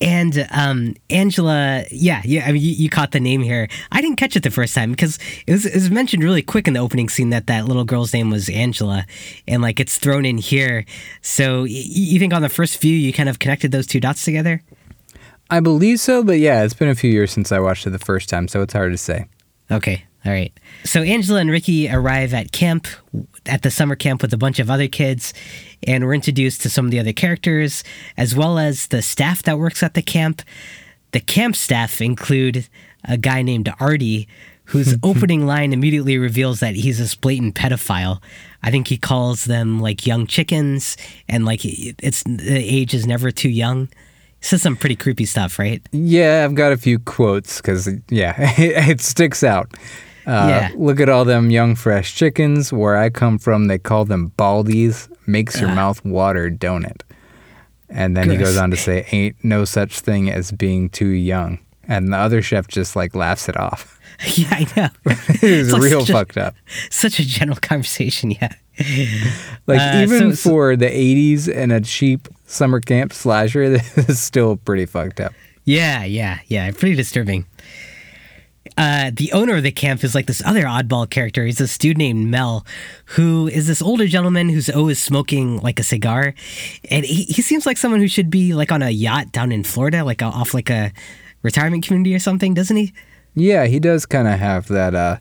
[0.00, 2.46] and um, Angela, yeah, yeah.
[2.46, 3.68] I mean, you, you caught the name here.
[3.92, 6.66] I didn't catch it the first time because it was, it was mentioned really quick
[6.66, 9.06] in the opening scene that that little girl's name was Angela,
[9.46, 10.84] and like it's thrown in here.
[11.22, 14.24] So y- you think on the first view you kind of connected those two dots
[14.24, 14.62] together?
[15.50, 17.98] I believe so, but yeah, it's been a few years since I watched it the
[17.98, 19.26] first time, so it's hard to say.
[19.70, 20.04] Okay.
[20.24, 20.52] All right.
[20.84, 22.86] So Angela and Ricky arrive at camp,
[23.46, 25.32] at the summer camp with a bunch of other kids,
[25.86, 27.82] and we're introduced to some of the other characters,
[28.16, 30.42] as well as the staff that works at the camp.
[31.12, 32.68] The camp staff include
[33.04, 34.28] a guy named Artie,
[34.66, 38.20] whose opening line immediately reveals that he's a blatant pedophile.
[38.62, 40.96] I think he calls them like young chickens,
[41.28, 43.88] and like it's the age is never too young.
[44.40, 45.86] He says some pretty creepy stuff, right?
[45.92, 49.72] Yeah, I've got a few quotes because yeah, it sticks out.
[50.30, 50.70] Uh, Yeah.
[50.76, 52.72] Look at all them young fresh chickens.
[52.72, 55.08] Where I come from, they call them baldies.
[55.26, 57.02] Makes your mouth water, don't it?
[57.88, 61.58] And then he goes on to say, "Ain't no such thing as being too young."
[61.88, 63.98] And the other chef just like laughs it off.
[64.36, 64.88] yeah, I know.
[65.06, 66.54] it was It's like real such a- fucked up.
[66.90, 68.52] such a general conversation yeah
[69.66, 73.98] Like Uh, even so- so- for the '80s and a cheap summer camp slasher, this
[74.08, 75.32] is still pretty fucked up.
[75.64, 77.44] yeah yeah yeah pretty disturbing
[78.76, 81.44] uh, the owner of the camp is like this other oddball character.
[81.44, 82.64] He's this dude named Mel,
[83.06, 86.34] who is this older gentleman who's always smoking like a cigar,
[86.90, 89.64] and he, he seems like someone who should be like on a yacht down in
[89.64, 90.92] Florida, like off like a
[91.42, 92.92] retirement community or something, doesn't he?
[93.34, 95.16] Yeah, he does kind of have that uh,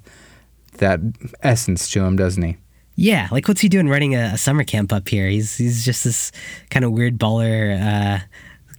[0.77, 0.99] that
[1.41, 2.57] essence to him, doesn't he?
[2.95, 5.27] Yeah, like what's he doing running a, a summer camp up here?
[5.27, 6.31] He's he's just this
[6.69, 8.19] kind of weird baller, uh,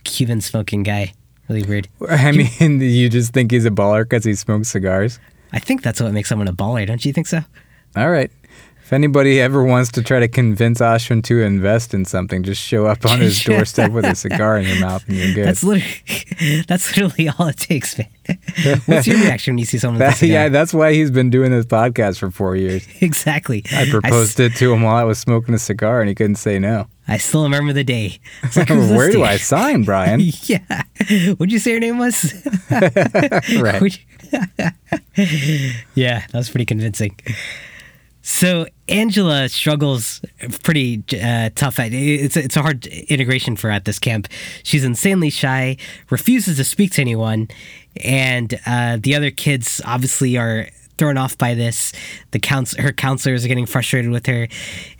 [0.04, 1.14] Cuban smoking guy.
[1.50, 1.88] Really weird.
[2.08, 5.18] I mean, you just think he's a baller because he smokes cigars.
[5.52, 7.40] I think that's what makes someone a baller, don't you think so?
[7.96, 8.30] All right.
[8.90, 12.86] If anybody ever wants to try to convince Ashwin to invest in something, just show
[12.86, 15.46] up on his doorstep with a cigar in your mouth and you're good.
[15.46, 18.08] That's literally that's literally all it takes, man.
[18.86, 20.32] What's your reaction when you see someone with a That- cigar?
[20.32, 22.84] yeah, that's why he's been doing this podcast for four years.
[23.00, 23.62] exactly.
[23.72, 26.58] I proposed it to him while I was smoking a cigar and he couldn't say
[26.58, 26.88] no.
[27.06, 28.18] I still remember the day.
[28.56, 29.22] Like, Where do?
[29.22, 30.18] I sign, Brian?
[30.20, 30.82] yeah.
[31.36, 32.34] What'd you say your name was?
[33.60, 33.98] right.
[35.94, 37.16] Yeah, that was pretty convincing.
[38.30, 40.20] So Angela struggles
[40.62, 41.80] pretty uh, tough.
[41.80, 44.28] It's it's a hard integration for at this camp.
[44.62, 45.76] She's insanely shy,
[46.10, 47.48] refuses to speak to anyone,
[48.04, 51.92] and uh, the other kids obviously are thrown off by this.
[52.30, 54.46] The couns- her counselors are getting frustrated with her,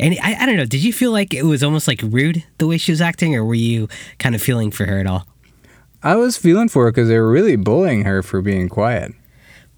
[0.00, 0.66] and I, I don't know.
[0.66, 3.44] Did you feel like it was almost like rude the way she was acting, or
[3.44, 3.88] were you
[4.18, 5.26] kind of feeling for her at all?
[6.02, 9.12] I was feeling for her because they were really bullying her for being quiet.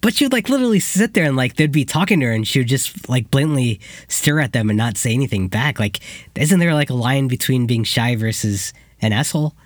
[0.02, 2.46] But she would like literally sit there and like they'd be talking to her and
[2.46, 5.78] she would just like blatantly stare at them and not say anything back.
[5.78, 6.00] Like,
[6.34, 9.54] isn't there like a line between being shy versus an asshole?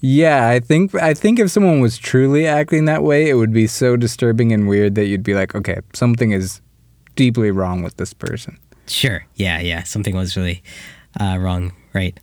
[0.00, 3.66] Yeah, I think I think if someone was truly acting that way, it would be
[3.66, 6.60] so disturbing and weird that you'd be like, okay, something is
[7.14, 8.58] deeply wrong with this person.
[8.86, 9.24] Sure.
[9.34, 9.60] Yeah.
[9.60, 9.82] Yeah.
[9.84, 10.62] Something was really
[11.20, 11.72] uh, wrong.
[11.92, 12.18] Right.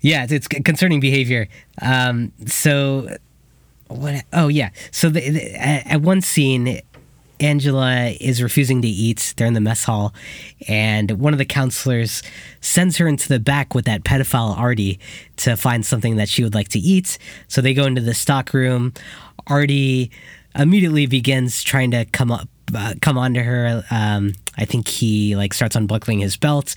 [0.00, 0.24] Yeah.
[0.24, 1.48] It's, it's concerning behavior.
[1.80, 3.16] Um, so,
[3.88, 4.24] what?
[4.32, 4.70] Oh, yeah.
[4.90, 6.80] So, the, the, at one scene,
[7.40, 9.34] Angela is refusing to eat.
[9.36, 10.14] They're in the mess hall,
[10.68, 12.22] and one of the counselors
[12.60, 14.98] sends her into the back with that pedophile Artie
[15.36, 17.18] to find something that she would like to eat.
[17.48, 18.94] So they go into the stock room.
[19.46, 20.10] Artie
[20.54, 22.48] immediately begins trying to come up.
[22.74, 23.84] Uh, come on to her.
[23.92, 26.74] Um, I think he like starts unbuckling his belt.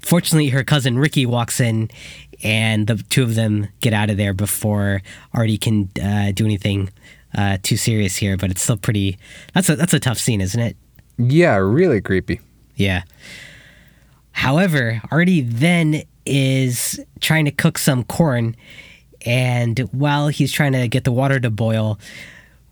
[0.00, 1.88] Fortunately, her cousin Ricky walks in,
[2.42, 5.02] and the two of them get out of there before
[5.34, 6.90] Artie can uh, do anything
[7.36, 8.36] uh, too serious here.
[8.36, 9.18] But it's still pretty.
[9.54, 10.76] That's a that's a tough scene, isn't it?
[11.18, 12.40] Yeah, really creepy.
[12.76, 13.02] Yeah.
[14.32, 18.56] However, Artie then is trying to cook some corn,
[19.26, 21.98] and while he's trying to get the water to boil,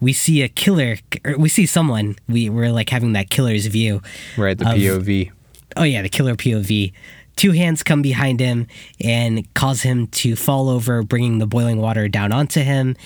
[0.01, 0.97] we see a killer.
[1.25, 2.17] Or we see someone.
[2.29, 4.01] We we're like having that killer's view.
[4.37, 5.31] Right, the Of- POV.
[5.77, 6.93] Oh yeah, the killer POV.
[7.39, 8.67] Two hands come behind him
[9.01, 12.97] and cause him to fall over, bringing the boiling water down onto him.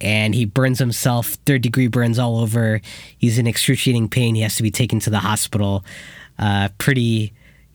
[0.00, 2.80] And he burns himself, third degree burns all over.
[3.16, 4.34] He's in excruciating pain.
[4.34, 5.84] He has to be taken to the hospital.
[6.40, 7.32] Uh, pretty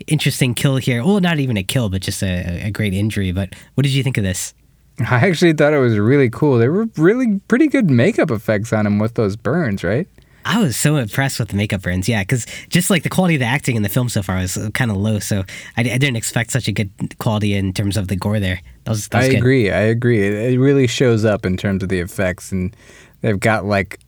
[0.07, 1.05] interesting kill here.
[1.05, 3.31] Well, not even a kill, but just a, a great injury.
[3.31, 4.53] But what did you think of this?
[4.99, 6.57] I actually thought it was really cool.
[6.57, 10.07] There were really pretty good makeup effects on him with those burns, right?
[10.45, 12.07] I was so impressed with the makeup burns.
[12.09, 14.57] Yeah, because just like the quality of the acting in the film so far was
[14.57, 15.19] uh, kind of low.
[15.19, 15.39] So
[15.77, 18.59] I, I didn't expect such a good quality in terms of the gore there.
[18.83, 19.37] That was, that was I good.
[19.37, 19.71] agree.
[19.71, 20.21] I agree.
[20.25, 22.75] It, it really shows up in terms of the effects, and
[23.21, 23.99] they've got like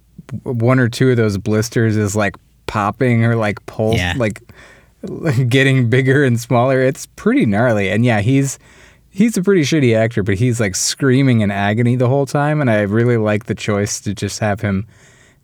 [0.44, 2.36] one or two of those blisters is like
[2.68, 4.14] popping or like pulse, Yeah.
[4.18, 4.42] like
[5.50, 6.82] getting bigger and smaller.
[6.82, 7.90] It's pretty gnarly.
[7.90, 8.58] And yeah, he's
[9.12, 12.70] he's a pretty shitty actor, but he's like screaming in agony the whole time, and
[12.70, 14.88] I really like the choice to just have him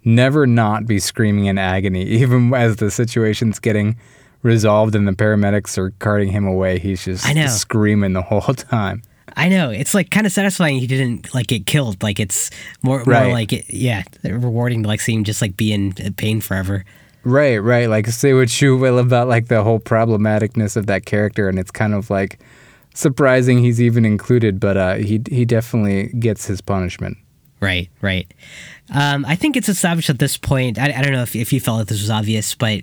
[0.04, 3.98] never not be screaming in agony, even as the situation's getting
[4.44, 6.80] resolved and the paramedics are carting him away.
[6.80, 7.48] He's just I know.
[7.48, 9.04] screaming the whole time.
[9.38, 12.04] I know it's like kind of satisfying he didn't like get killed.
[12.04, 12.50] Like it's
[12.82, 13.24] more Right.
[13.26, 16.84] more like it, yeah, rewarding to like see him just like be in pain forever.
[17.24, 17.88] Right, right.
[17.88, 21.72] Like say what you will about like the whole problematicness of that character, and it's
[21.72, 22.40] kind of like
[22.94, 27.18] surprising he's even included, but uh, he he definitely gets his punishment.
[27.62, 28.32] Right, right.
[28.94, 30.80] Um, I think it's established at this point.
[30.80, 32.82] I, I don't know if, if you felt that this was obvious, but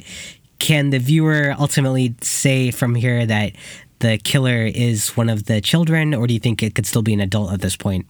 [0.59, 3.53] can the viewer ultimately say from here that
[3.99, 7.13] the killer is one of the children, or do you think it could still be
[7.13, 8.07] an adult at this point?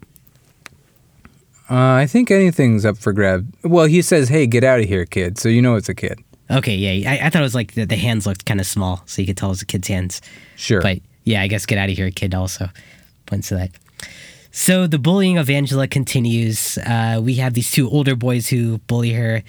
[1.70, 3.52] Uh, I think anything's up for grab.
[3.62, 6.18] Well, he says, "Hey, get out of here, kid," so you know it's a kid.
[6.50, 7.10] Okay, yeah.
[7.10, 9.26] I, I thought it was like the, the hands looked kind of small, so you
[9.26, 10.22] could tell it was a kid's hands.
[10.56, 10.80] Sure.
[10.80, 12.34] But yeah, I guess get out of here, kid.
[12.34, 12.68] Also
[13.26, 13.70] points to that.
[14.50, 16.78] So the bullying of Angela continues.
[16.78, 19.42] Uh, we have these two older boys who bully her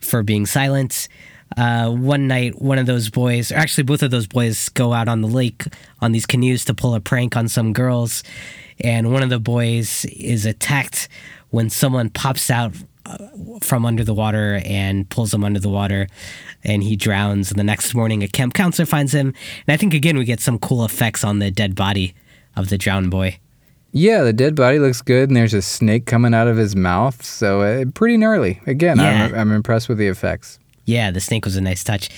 [0.00, 1.08] for being silent.
[1.56, 5.08] Uh, one night, one of those boys, or actually both of those boys, go out
[5.08, 5.64] on the lake
[6.00, 8.22] on these canoes to pull a prank on some girls,
[8.80, 11.08] and one of the boys is attacked
[11.48, 12.74] when someone pops out
[13.06, 13.16] uh,
[13.62, 16.06] from under the water and pulls him under the water,
[16.62, 17.50] and he drowns.
[17.50, 19.28] And the next morning, a camp counselor finds him,
[19.66, 22.14] and I think again we get some cool effects on the dead body
[22.56, 23.38] of the drowned boy.
[23.92, 27.24] Yeah, the dead body looks good, and there's a snake coming out of his mouth,
[27.24, 28.60] so uh, pretty gnarly.
[28.66, 30.58] Again, I'm, I'm impressed with the effects.
[30.84, 32.08] Yeah, the snake was a nice touch.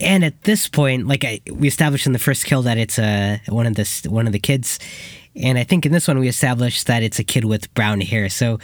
[0.00, 3.40] And at this point, like I, we established in the first kill that it's a
[3.48, 4.78] one of the one of the kids,
[5.34, 8.28] and I think in this one we established that it's a kid with brown hair.
[8.28, 8.58] So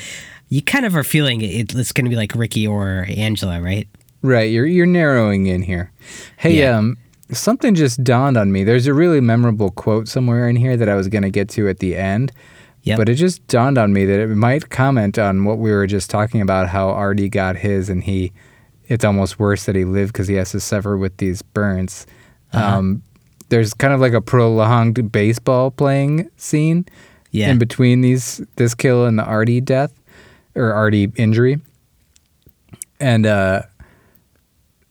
[0.49, 3.89] you kind of are feeling it, it's going to be like Ricky or Angela, right?
[4.23, 5.91] Right, you're you're narrowing in here.
[6.37, 6.77] Hey, Yeah.
[6.79, 6.97] um,
[7.33, 8.64] something just dawned on me.
[8.64, 11.69] There's a really memorable quote somewhere in here that I was going to get to
[11.69, 12.33] at the end,
[12.83, 12.97] Yep.
[12.99, 16.09] but it just dawned on me that it might comment on what we were just
[16.11, 16.69] talking about.
[16.69, 18.33] How Artie got his, and he,
[18.88, 22.07] it's almost worse that he lived because he has to suffer with these burns.
[22.53, 22.79] Uh-huh.
[22.79, 23.03] Um,
[23.51, 26.87] there's kind of like a prolonged baseball playing scene
[27.33, 27.51] Yeah.
[27.51, 29.93] in between these this kill and the Artie death
[30.55, 31.61] or Artie injury.
[33.01, 33.62] And uh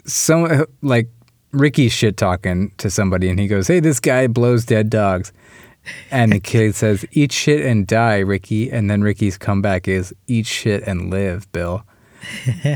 [0.05, 1.07] some like
[1.51, 5.31] Ricky's shit talking to somebody and he goes, "Hey, this guy blows dead dogs."
[6.11, 10.45] And the kid says, "Eat shit and die, Ricky." And then Ricky's comeback is, "Eat
[10.45, 11.83] shit and live, Bill."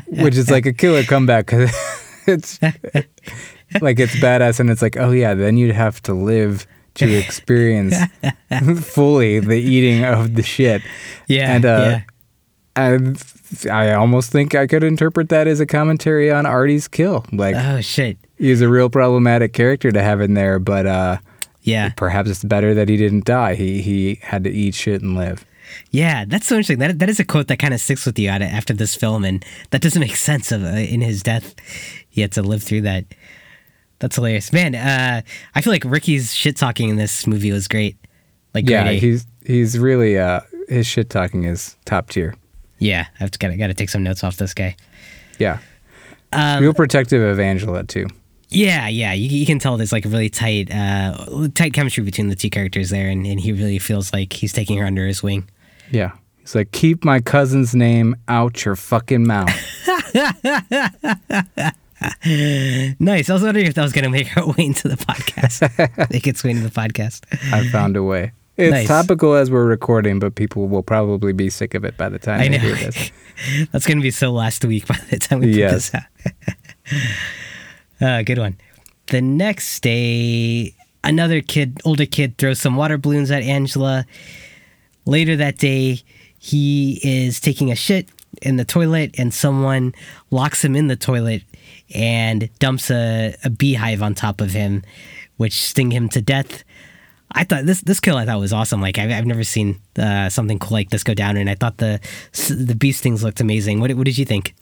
[0.08, 1.72] Which is like a killer comeback cuz
[2.28, 2.60] it's
[3.82, 7.96] like it's badass and it's like, "Oh yeah, then you'd have to live to experience
[8.82, 10.82] fully the eating of the shit."
[11.28, 11.54] yeah.
[11.54, 12.02] and, uh, yeah.
[12.76, 12.98] I,
[13.70, 17.26] I almost think I could interpret that as a commentary on Artie's kill.
[17.32, 18.18] Like Oh shit.
[18.38, 21.18] he's a real problematic character to have in there, but uh,
[21.62, 21.90] Yeah.
[21.96, 23.56] perhaps it's better that he didn't die.
[23.56, 25.46] He he had to eat shit and live.
[25.92, 26.80] Yeah, that's so interesting.
[26.80, 29.44] That that is a quote that kind of sticks with you after this film, and
[29.72, 31.56] that doesn't make sense of uh, in his death.
[32.10, 33.06] He had to live through that.
[34.00, 34.76] That's hilarious, man.
[34.76, 35.22] Uh,
[35.56, 37.96] I feel like Ricky's shit talking in this movie was great.
[38.54, 42.36] Like, Yeah, he's he's really uh, his shit talking is top tier.
[42.84, 43.08] Yeah.
[43.20, 44.76] I've got to got to take some notes off this guy.
[45.40, 45.60] Yeah,
[46.32, 48.08] Um, real protective of Angela too.
[48.50, 49.14] Yeah, yeah.
[49.14, 52.50] You, you can tell there's like a really tight, uh, tight chemistry between the two
[52.52, 55.50] characters there, and, and he really feels like he's taking her under his wing.
[55.90, 59.50] Yeah, he's like, keep my cousin's name out your fucking mouth.
[63.00, 63.30] Nice.
[63.30, 66.10] I was wondering if that was going to make her way into the podcast.
[66.12, 67.24] make its way into the podcast.
[67.54, 68.34] I found a way.
[68.56, 68.88] It's Nice.
[68.88, 72.40] topical as we're recording, but people will probably be sick of it by the time
[72.40, 72.60] I they know.
[72.60, 73.12] hear this.
[73.72, 75.90] That's going to be so last week by the time we put Yes.
[75.92, 76.04] this out.
[78.02, 78.58] uh, good one.
[79.08, 84.06] The next day, another kid, older kid, throws some water balloons at Angela.
[85.06, 86.02] Later that day,
[86.38, 88.08] he is taking a shit
[88.44, 89.96] in the toilet, and someone
[90.32, 91.42] locks him in the toilet
[91.94, 94.84] and dumps a, a beehive on top of him,
[95.38, 96.64] which sting him to death.
[97.34, 98.82] I thought this this kill I thought was awesome.
[98.82, 101.78] Like I've, I've never seen uh, something cool like this go down, and I thought
[101.78, 102.00] the
[102.50, 103.80] the bee stings looked amazing.
[103.80, 104.54] What what did you think?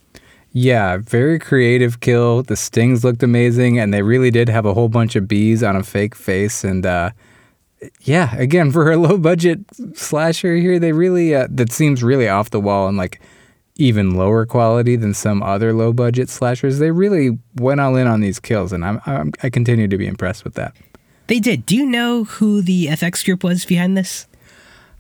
[0.54, 2.44] Yeah, very creative kill.
[2.44, 5.78] The stings looked amazing, and they really did have a whole bunch of bees on
[5.78, 6.66] a fake face.
[6.66, 7.12] And uh,
[8.02, 9.60] yeah, again, for a low budget
[9.94, 13.22] slasher here, they really uh, that seems really off the wall and like
[13.76, 16.80] even lower quality than some other low budget slashers.
[16.80, 20.08] They really went all in on these kills, and I'm, I'm I continue to be
[20.08, 20.76] impressed with that.
[21.28, 21.66] They did.
[21.66, 24.28] Do you know who the FX group was behind this?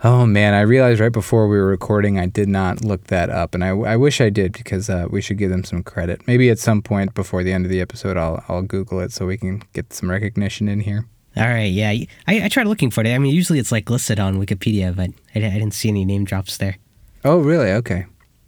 [0.04, 3.54] Oh man, I realized right before we were recording I did not look that up,
[3.54, 6.26] and I, I wish I did because uh, we should give them some credit.
[6.26, 9.28] Maybe at some point before the end of the episode, I'll I'll Google it so
[9.28, 11.06] we can get some recognition in here.
[11.38, 11.90] All right, yeah.
[11.90, 13.08] I, I tried looking for it.
[13.08, 16.26] I mean, usually it's like listed on Wikipedia, but I, I didn't see any name
[16.26, 16.78] drops there.
[17.24, 17.70] Oh really?
[17.72, 18.06] Okay.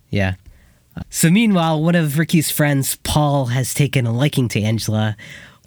[0.10, 0.36] Yeah.
[1.10, 5.16] So meanwhile, one of Ricky's friends, Paul, has taken a liking to Angela.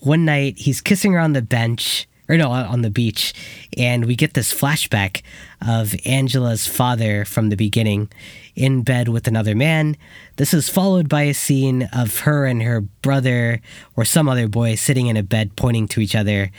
[0.07, 3.35] One night, he's kissing her on the bench, or no, on the beach,
[3.77, 5.23] and we get this flashback
[5.61, 8.09] of Angela's father from the beginning
[8.55, 9.97] in bed with another man.
[10.37, 13.61] This is followed by a scene of her and her brother
[13.97, 16.53] or some other boy sitting in a bed pointing to each other.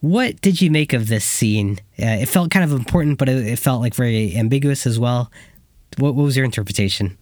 [0.00, 1.78] What did you make of this scene?
[1.96, 5.30] Uh, it felt kind of important, but it, it felt like very ambiguous as well.
[5.98, 7.16] What, what was your interpretation?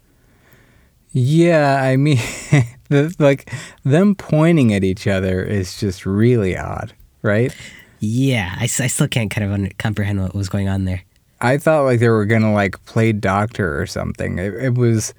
[1.12, 2.18] Yeah, I mean,
[2.88, 3.52] the, like
[3.84, 6.92] them pointing at each other is just really odd,
[7.22, 7.54] right?
[8.00, 11.02] Yeah, I, I still can't kind of under, comprehend what was going on there.
[11.40, 14.38] I thought like they were gonna like play doctor or something.
[14.38, 15.14] It, it was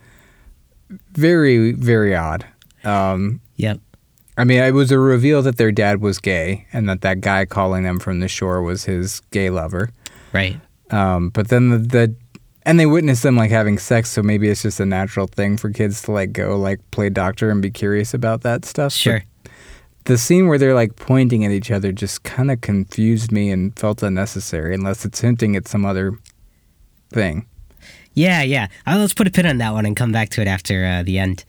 [1.13, 2.45] very very odd.
[2.83, 3.79] Um, Yep.
[4.37, 7.45] I mean, it was a reveal that their dad was gay and that that guy
[7.45, 9.91] calling them from the shore was his gay lover.
[10.33, 10.59] Right.
[10.91, 12.15] Um, but then the, the
[12.65, 15.69] and they witness them like having sex, so maybe it's just a natural thing for
[15.69, 18.91] kids to like go like play doctor and be curious about that stuff.
[18.93, 19.23] But Sure.
[20.05, 23.77] the scene where they're like pointing at each other just kind of confused me and
[23.77, 26.17] felt unnecessary, unless it's hinting at some other
[27.11, 27.45] thing.
[28.13, 28.67] Yeah, yeah.
[28.87, 31.03] Uh, let's put a pin on that one and come back to it after uh,
[31.03, 31.43] the end.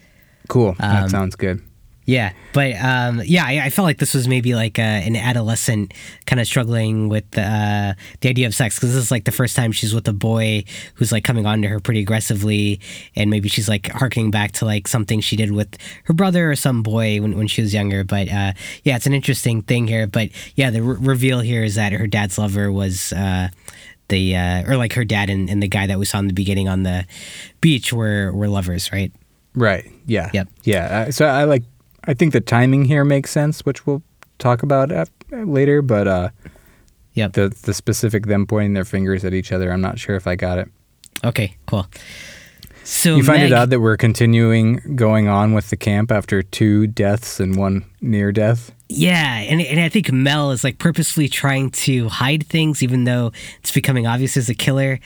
[0.49, 0.75] Cool.
[0.79, 1.63] that Um, sounds good.
[2.07, 5.93] Yeah, but um, yeah, I, I felt like this was maybe like uh, an adolescent
[6.25, 9.57] kind of struggling with uh, the idea of sex because this is like the first
[9.57, 10.63] time she's with a boy
[10.95, 12.81] who's like coming on to her pretty aggressively,
[13.17, 16.55] and maybe she's like harkening back to like something she did with her brother or
[16.55, 18.05] some boy when, when she was younger.
[18.05, 18.53] But uh,
[18.85, 20.07] yeah, it's an interesting thing here.
[20.07, 23.13] But yeah, the re- reveal here is that her dad's lover was.
[23.13, 23.49] Uh,
[24.09, 26.33] the uh, or like her dad and, and the guy that we saw in the
[26.33, 27.05] beginning on the
[27.61, 29.13] beach were were lovers, right?
[29.57, 29.91] Right.
[30.07, 30.31] Yeah.
[30.33, 30.49] Yep.
[30.63, 30.85] Yeah.
[31.09, 31.65] Uh, so I like.
[32.07, 34.03] I think the timing here makes sense, which we'll
[34.39, 34.91] talk about
[35.31, 35.83] later.
[35.83, 36.29] But uh,
[37.15, 37.33] Yep.
[37.33, 40.37] the the specific them pointing their fingers at each other, I'm not sure if I
[40.37, 40.69] got it.
[41.25, 41.87] Okay, cool.
[42.85, 46.41] So you find Meg, it odd that we're continuing going on with the camp after
[46.43, 48.71] two deaths and one near death.
[48.89, 53.33] Yeah, and and I think Mel is like purposefully trying to hide things, even though
[53.59, 55.01] it's becoming obvious as a killer.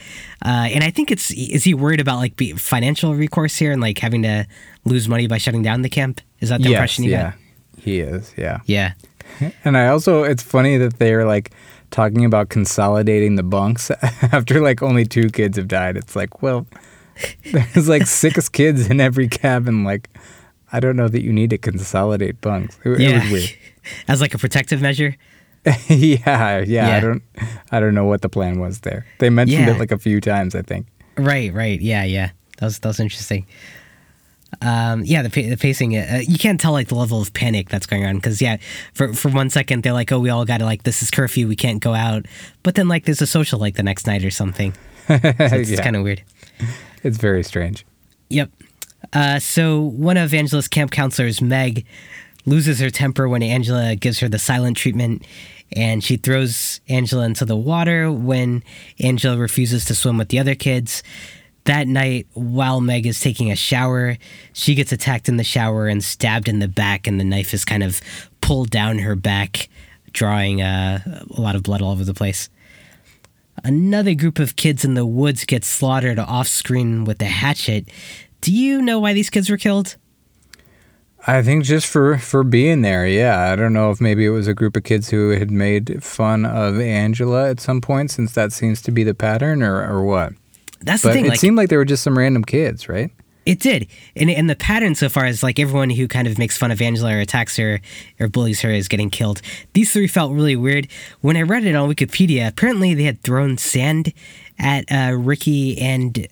[0.45, 3.97] Uh, and I think it's is he worried about like financial recourse here and like
[3.97, 4.45] having to
[4.85, 6.21] lose money by shutting down the camp?
[6.41, 6.77] Is that the yes.
[6.77, 7.31] impression you Yeah.
[7.31, 7.33] had?
[7.77, 8.33] He is.
[8.37, 8.59] Yeah.
[8.65, 8.93] Yeah.
[9.63, 11.51] And I also, it's funny that they're like
[11.89, 13.89] talking about consolidating the bunks
[14.31, 15.97] after like only two kids have died.
[15.97, 16.67] It's like, well,
[17.51, 19.83] there's like six kids in every cabin.
[19.83, 20.09] Like,
[20.73, 22.77] I don't know that you need to consolidate bunks.
[22.85, 23.21] It, it Yeah.
[23.23, 23.49] was weird.
[24.07, 25.15] As like a protective measure.
[25.87, 26.95] yeah, yeah, Yeah.
[26.97, 27.23] I don't,
[27.71, 29.05] I don't know what the plan was there.
[29.19, 29.75] They mentioned Yeah.
[29.75, 30.87] it like a few times, I think.
[31.17, 31.79] Right, right.
[31.79, 32.31] Yeah, yeah.
[32.57, 33.45] That was that was interesting.
[34.61, 35.95] Um, yeah, the, the pacing.
[35.97, 38.57] Uh, you can't tell like the level of panic that's going on because yeah,
[38.93, 41.47] for for one second they're like, oh, we all got to like this is curfew,
[41.47, 42.25] we can't go out.
[42.63, 44.73] But then like there's a social like the next night or something.
[45.07, 45.81] So it's Yeah.
[45.83, 46.21] kind of weird.
[47.03, 47.85] It's very strange.
[48.29, 48.51] Yep.
[49.13, 51.85] Uh, so one of Angela's camp counselors, Meg,
[52.45, 55.25] loses her temper when Angela gives her the silent treatment,
[55.75, 58.63] and she throws Angela into the water when
[58.99, 61.03] Angela refuses to swim with the other kids.
[61.65, 64.17] That night, while Meg is taking a shower,
[64.51, 67.63] she gets attacked in the shower and stabbed in the back, and the knife is
[67.63, 68.01] kind of
[68.41, 69.69] pulled down her back,
[70.11, 72.49] drawing uh, a lot of blood all over the place.
[73.63, 77.89] Another group of kids in the woods gets slaughtered off screen with a hatchet.
[78.41, 79.97] Do you know why these kids were killed?
[81.27, 83.51] I think just for for being there, yeah.
[83.51, 86.45] I don't know if maybe it was a group of kids who had made fun
[86.45, 90.33] of Angela at some point, since that seems to be the pattern, or or what.
[90.83, 91.25] That's But the thing.
[91.25, 93.11] it Like seemed like they were just some random kids, right?
[93.43, 96.57] it did, and and the pattern so far is like everyone who kind of makes
[96.57, 97.81] fun of Angela or attacks her
[98.19, 99.41] or bullies her is getting killed.
[99.73, 100.87] These three felt really weird.
[101.21, 104.13] When I read it on Wikipedia, apparently they had thrown sand
[104.59, 106.27] at uh, Ricky and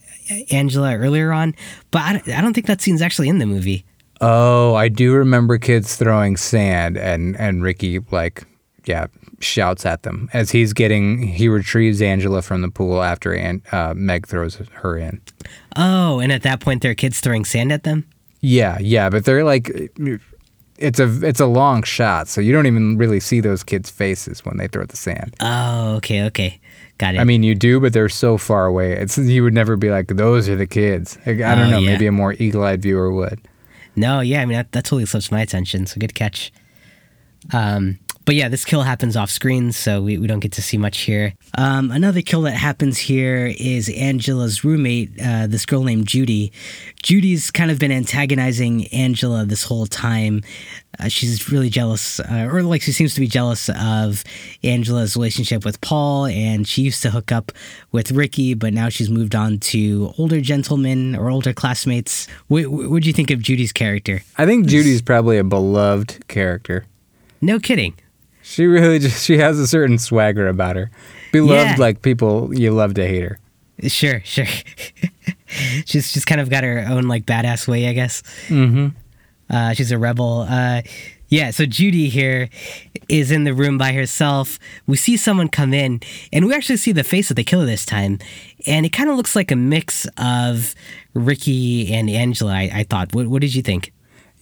[0.51, 1.55] Angela earlier on,
[1.89, 3.85] but I don't, I don't think that scene's actually in the movie.
[4.21, 8.43] Oh, I do remember kids throwing sand, and and Ricky like,
[8.85, 9.07] yeah,
[9.39, 13.93] shouts at them as he's getting he retrieves Angela from the pool after An, uh,
[13.95, 15.21] Meg throws her in.
[15.75, 18.05] Oh, and at that point, there are kids throwing sand at them.
[18.41, 19.69] Yeah, yeah, but they're like,
[20.77, 24.45] it's a it's a long shot, so you don't even really see those kids' faces
[24.45, 25.35] when they throw the sand.
[25.41, 26.59] Oh, okay, okay,
[26.97, 27.19] got it.
[27.19, 28.93] I mean, you do, but they're so far away.
[28.93, 31.17] It's you would never be like, those are the kids.
[31.25, 31.79] Like, I don't Oh, know.
[31.79, 31.91] yeah.
[31.91, 33.41] Maybe a more eagle-eyed viewer would.
[33.97, 35.85] No, yeah, I mean that, that totally slips my attention.
[35.85, 36.53] So good catch.
[37.51, 37.99] Um,
[38.29, 40.99] but yeah, this kill happens off screen, so we, we don't get to see much
[40.99, 41.33] here.
[41.57, 46.53] Um, another kill that happens here is Angela's roommate, uh, this girl named Judy.
[47.01, 50.43] Judy's kind of been antagonizing Angela this whole time.
[50.99, 54.23] Uh, she's really jealous, uh, or like she seems to be jealous of
[54.63, 57.51] Angela's relationship with Paul, and she used to hook up
[57.91, 62.27] with Ricky, but now she's moved on to older gentlemen or older classmates.
[62.47, 64.21] What what do you think of Judy's character?
[64.37, 66.85] I think Judy's probably a beloved character.
[67.41, 67.95] No kidding.
[68.49, 70.89] She really just she has a certain swagger about her.
[71.31, 71.75] Beloved Yeah.
[71.77, 73.39] like people you love to hate her.
[73.87, 74.45] Sure, sure.
[75.85, 78.23] she's just kind of got her own like badass way, I guess.
[78.47, 78.87] Mm-hmm.
[79.49, 80.47] Uh, she's a rebel.
[80.49, 80.81] Uh,
[81.27, 82.49] yeah, so Judy here
[83.07, 84.57] is in the room by herself.
[84.87, 86.01] We see someone come in,
[86.33, 88.17] and we actually see the face of the killer this time.
[88.65, 90.73] And it kind of looks like a mix of
[91.13, 93.13] Ricky and Angela, I, I thought.
[93.13, 93.93] What, what did you think?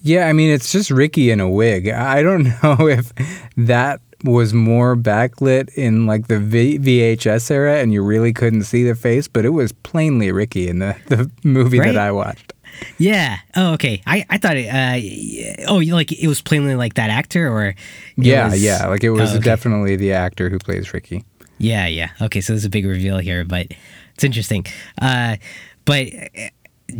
[0.07, 1.89] Yeah, I mean it's just Ricky in a wig.
[1.89, 3.11] I don't know if
[3.57, 8.83] that was more backlit in like the v- VHS era and you really couldn't see
[8.83, 11.93] the face, but it was plainly Ricky in the, the movie Right?
[11.93, 12.51] that I watched.
[12.97, 13.37] Yeah.
[13.55, 14.01] Oh, okay.
[14.07, 14.67] I, I thought it.
[14.69, 17.75] Uh, oh, like it was plainly like that actor, or
[18.17, 19.43] Yeah, was- yeah, like it was Oh, okay.
[19.45, 21.23] definitely the actor who plays Ricky.
[21.59, 22.09] Yeah, yeah.
[22.21, 23.67] Okay, so there's a big reveal here, but
[24.15, 24.65] it's interesting.
[25.01, 25.37] Uh,
[25.85, 26.49] but uh,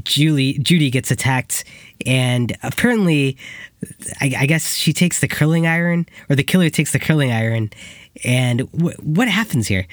[0.04, 1.64] Julie, Judy gets attacked,
[2.06, 3.38] and apparently,
[4.22, 7.70] I, I guess she takes the curling iron, or the killer takes the curling iron,
[8.24, 9.88] and wh- what happens here?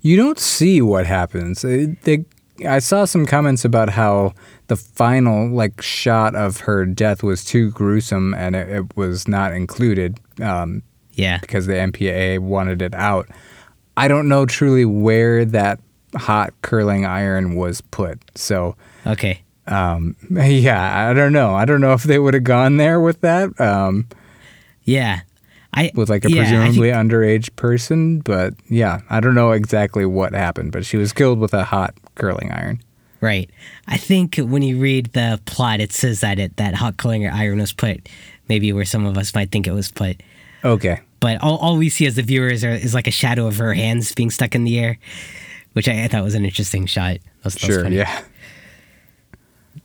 [0.00, 1.62] You don't see what happens.
[1.62, 2.24] They,
[2.66, 4.34] I saw some comments about how
[4.66, 9.52] the final like shot of her death was too gruesome and it, it was not
[9.52, 10.82] included um,
[11.12, 13.28] Yeah, because the MPAA wanted it out.
[13.96, 15.80] I don't know truly where that
[16.16, 18.20] hot curling iron was put.
[18.34, 18.76] So
[19.06, 19.42] okay.
[19.66, 21.54] Um, yeah, I don't know.
[21.54, 23.58] I don't know if they would have gone there with that.
[23.60, 24.06] Um,
[24.84, 25.20] Yeah.
[25.74, 28.20] I with like a yeah, I think- presumably underage person.
[28.20, 31.94] But yeah, I don't know exactly what happened, but she was killed with a hot
[32.14, 32.82] curling iron.
[33.22, 33.48] Right.
[33.88, 37.58] I think when you read the plot, it says that it that hot curling iron
[37.60, 38.08] was put
[38.48, 40.20] maybe where some of us might think it was put.
[40.64, 41.00] Okay.
[41.20, 43.72] But all, all we see as the viewers are, is like a shadow of her
[43.72, 44.98] hands being stuck in the air,
[45.72, 47.14] which I, I thought was an interesting shot.
[47.14, 47.82] That was- that Sure.
[47.84, 47.96] funny.
[47.96, 48.22] Yeah.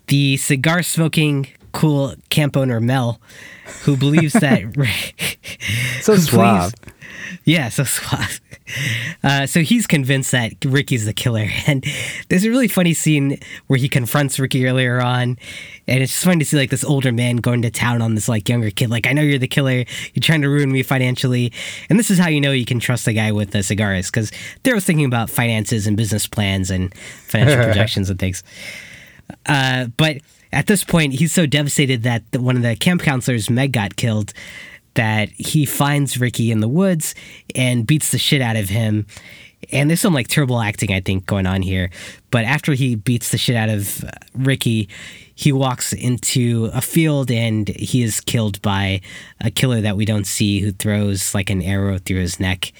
[0.07, 3.21] The cigar smoking cool camp owner Mel,
[3.83, 4.63] who believes that
[6.01, 6.73] So suave.
[7.45, 8.41] Yeah, so suave.
[9.23, 11.85] Uh, so he's convinced that Ricky's the killer, and
[12.29, 15.37] there's a really funny scene where he confronts Ricky earlier on,
[15.87, 18.27] and it's just funny to see like this older man going to town on this
[18.27, 18.89] like younger kid.
[18.89, 19.85] Like, I know you're the killer.
[20.13, 21.53] You're trying to ruin me financially,
[21.89, 24.31] and this is how you know you can trust a guy with the cigars because
[24.63, 28.43] they're thinking about finances and business plans and financial projections and things.
[29.45, 30.17] Uh, but
[30.51, 34.33] at this point, he's so devastated that one of the camp counselors, Meg, got killed
[34.93, 37.13] that he finds Ricky in the woods
[37.53, 39.05] and beats the shit out of him.
[39.71, 41.91] And there's some like terrible acting, I think, going on here.
[42.31, 44.89] But after he beats the shit out of uh, Ricky,
[45.35, 49.01] he walks into a field and he is killed by
[49.39, 52.71] a killer that we don't see who throws like an arrow through his neck.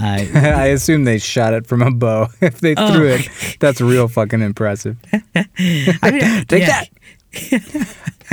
[0.00, 2.28] Uh, I assume they shot it from a bow.
[2.40, 2.92] if they Oh.
[2.94, 3.28] threw it,
[3.60, 4.96] that's real fucking impressive.
[5.34, 6.88] I mean, Take that.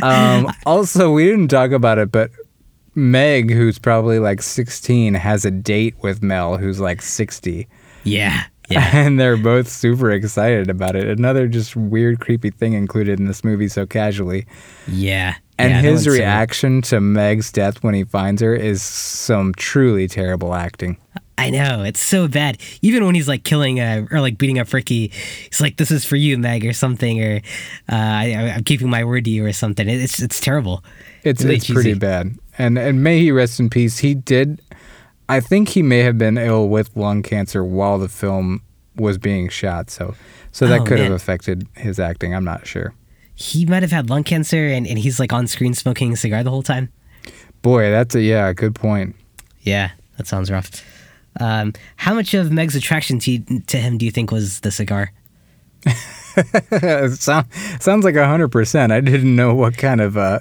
[0.01, 2.31] Um, also, we didn't talk about it, but
[2.95, 7.67] Meg, who's probably like 16, has a date with Mel, who's like 60.
[8.03, 8.43] Yeah.
[8.69, 8.89] Yeah.
[8.93, 11.07] And they're both super excited about it.
[11.07, 14.47] Another just weird, creepy thing included in this movie so casually.
[14.87, 15.35] Yeah.
[15.59, 20.53] And Yeah, his reaction to Meg's death when he finds her is some truly terrible
[20.55, 20.97] acting.
[21.37, 22.57] I know it's so bad.
[22.81, 26.05] Even when he's like killing uh, or like beating up Ricky, he's like, "This is
[26.05, 27.41] for you, Meg," or something, or
[27.91, 29.87] uh, I, I'm keeping my word to you, or something.
[29.89, 30.83] It's it's terrible.
[31.23, 32.37] It's Really it's pretty bad.
[32.57, 33.97] And and may he rest in peace.
[33.99, 34.61] He did
[35.27, 38.61] I think he may have been ill with lung cancer while the film
[38.95, 39.89] was being shot.
[39.89, 40.15] So
[40.51, 42.33] so that Oh, could have affected his acting.
[42.33, 42.93] I'm not sure.
[43.33, 46.43] He might have had lung cancer, and, and he's like on screen smoking a cigar
[46.43, 46.89] the whole time.
[47.61, 49.15] Boy, that's a yeah, good point.
[49.61, 50.69] Yeah, that sounds rough.
[51.39, 55.11] Um, how much of Meg's attraction to to him do you think was the cigar?
[57.15, 57.47] Sound,
[57.79, 58.91] sounds like hundred percent.
[58.91, 60.39] I didn't know what kind of uh,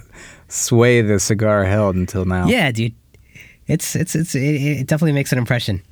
[0.49, 2.47] sway the cigar held until now.
[2.47, 2.95] Yeah, dude.
[3.67, 5.83] It's it's it's it, it definitely makes an impression.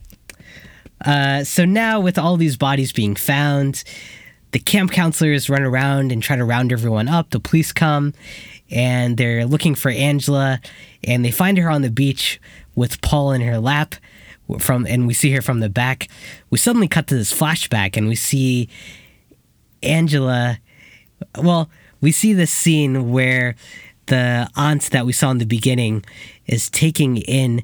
[1.04, 3.84] Uh, so now with all these bodies being found,
[4.52, 7.30] the camp counselors run around and try to round everyone up.
[7.30, 8.14] The police come
[8.70, 10.60] and they're looking for Angela
[11.04, 12.40] and they find her on the beach
[12.74, 13.94] with Paul in her lap
[14.58, 16.08] from and we see her from the back.
[16.50, 18.68] We suddenly cut to this flashback and we see
[19.82, 20.58] Angela
[21.38, 23.54] well, we see this scene where
[24.06, 26.04] the aunt that we saw in the beginning
[26.46, 27.62] is taking in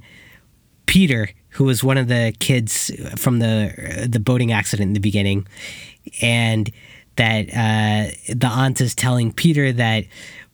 [0.86, 5.46] Peter, who was one of the kids from the the boating accident in the beginning,
[6.22, 6.70] and
[7.16, 10.04] that uh, the aunt is telling Peter that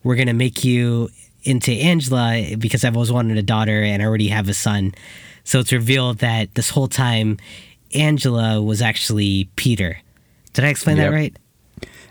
[0.03, 1.11] we're gonna make you
[1.43, 4.95] into Angela because I've always wanted a daughter and I already have a son.
[5.45, 7.39] So it's revealed that this whole time
[7.95, 9.99] Angela was actually Peter.
[10.53, 11.11] Did I explain Yep.
[11.11, 11.37] that right?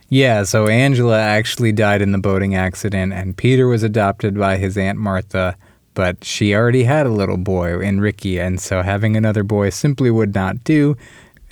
[0.09, 4.77] Yeah, so Angela actually died in the boating accident, and Peter was adopted by his
[4.77, 5.55] Aunt Martha,
[5.95, 10.11] but she already had a little boy in Ricky, and so having another boy simply
[10.11, 10.95] would not do.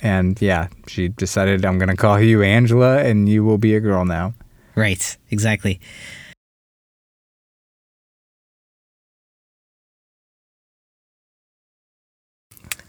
[0.00, 3.80] And yeah, she decided, I'm going to call you Angela, and you will be a
[3.80, 4.34] girl now.
[4.76, 5.80] Right, exactly.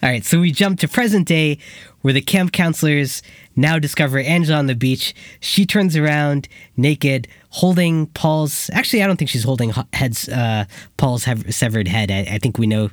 [0.03, 1.59] All right, so we jump to present day
[2.01, 3.23] where the camp counselors
[3.55, 5.15] now discover Angela on the beach.
[5.39, 8.69] She turns around naked, holding Paul's.
[8.73, 10.27] Actually, I don't think she's holding heads.
[10.27, 10.65] Uh,
[10.97, 11.25] Paul's
[11.55, 12.11] severed head.
[12.11, 12.89] I, I think we know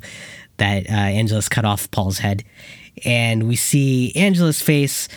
[0.58, 2.44] that uh, Angela's cut off Paul's head,
[3.04, 5.08] and we see Angela's face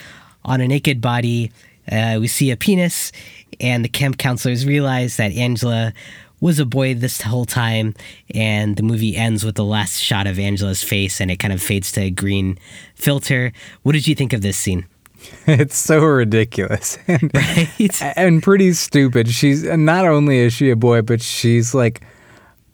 [0.44, 1.52] on a naked body.
[1.91, 3.12] Uh, we see a penis,
[3.60, 5.94] and the camp counselors realize that Angela
[6.44, 7.96] was a boy this whole time.
[8.36, 11.62] And the movie ends with the last shot of Angela's face, and it kind of
[11.62, 12.58] fades to a green
[12.96, 13.52] filter.
[13.84, 14.86] What did you think of this scene?
[15.48, 18.02] it's so ridiculous and, Right?
[18.18, 19.30] and pretty stupid.
[19.30, 22.02] She's and not only is she a boy, but she's like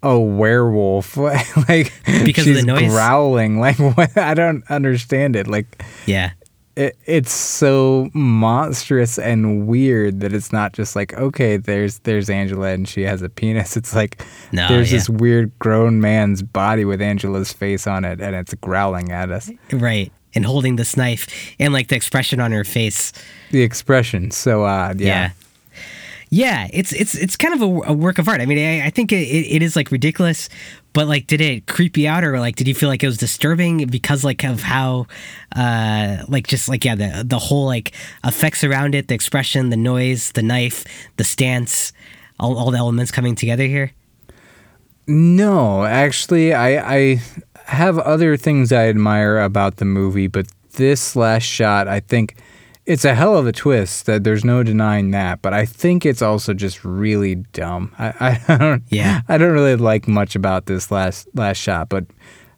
[0.02, 1.16] a werewolf.
[1.16, 1.94] like
[2.26, 2.90] Because of she's the noise?
[2.92, 3.60] growling.
[3.60, 4.18] Like what?
[4.18, 5.48] I don't understand it.
[5.48, 6.32] Like yeah.
[6.80, 12.70] It, it's so monstrous and weird that it's not just like okay there's there's angela
[12.70, 14.98] and she has a penis it's like No, there's yeah.
[14.98, 19.52] this weird grown man's body with angela's face on it and it's growling at us
[19.72, 20.12] Right.
[20.36, 21.28] And holding this knife,
[21.60, 23.12] and like the expression on her face.
[23.50, 25.32] the expression so odd yeah, Yeah,
[26.72, 28.40] it's it's it's kind of a, a work of art.
[28.42, 30.48] I mean, I, I think it, it is like ridiculous,
[30.94, 33.18] but like, did it creep you out, or like, did you feel like it was
[33.18, 35.08] disturbing because like of how,
[35.56, 39.78] uh, like just like yeah, the the whole like effects around it, the expression, the
[39.78, 40.86] noise, the knife,
[41.18, 41.94] the stance,
[42.40, 43.92] all all the elements coming together here.
[45.08, 47.22] No, actually, I I
[47.66, 52.36] have other things I admire about the movie, but this last shot, I think
[52.90, 54.08] it's a hell of a twist.
[54.08, 55.44] That there's no denying that.
[55.44, 57.94] But I think it's also just really dumb.
[58.00, 58.84] I, I don't.
[58.90, 59.22] Yeah.
[59.30, 62.06] I don't really like much about this last last shot, but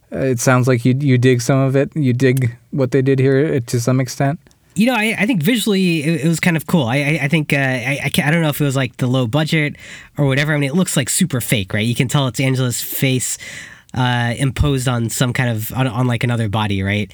[0.10, 1.96] it sounds like you you dig some of it.
[1.96, 4.40] You dig what they did here to some extent.
[4.74, 6.86] You know, I, I think visually it, it was kind of cool.
[6.86, 9.76] I I, think uh, I I don't know if it was like the low budget
[10.18, 10.54] or whatever.
[10.54, 11.86] I mean, it looks like super fake, right?
[11.86, 13.38] You can tell it's Angela's face
[13.94, 17.12] uh, imposed on some kind of on, on like another body, right?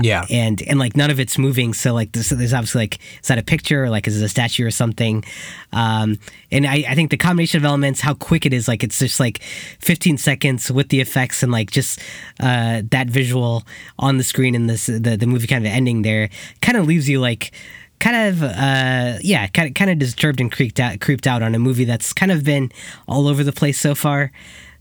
[0.00, 0.24] Yeah.
[0.30, 1.74] and and like none of it's moving.
[1.74, 4.28] So like this, there's obviously like is that a picture or like is it a
[4.28, 5.24] statue or something?
[5.72, 6.18] Um,
[6.50, 9.20] and I, I think the combination of elements, how quick it is, like it's just
[9.20, 9.42] like
[9.80, 12.00] 15 seconds with the effects and like just
[12.40, 13.64] uh, that visual
[13.98, 16.28] on the screen and this the the movie kind of ending there
[16.62, 17.52] kind of leaves you like
[18.00, 21.54] kind of uh yeah kind of kind of disturbed and creeped out creeped out on
[21.54, 22.70] a movie that's kind of been
[23.08, 24.30] all over the place so far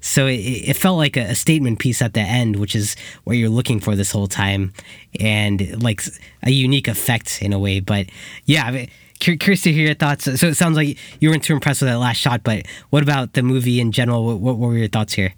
[0.04, 3.38] so it, it felt like a, a statement piece at the end which is what
[3.38, 4.74] you're looking for this whole time
[5.20, 6.04] and like
[6.44, 8.06] a unique effect in a way but
[8.46, 8.90] yeah I mean,
[9.26, 11.90] eh, curious to hear your thoughts so it sounds like you weren't too impressed with
[11.90, 15.14] that last shot but what about the movie in general what, what were your thoughts
[15.14, 15.34] here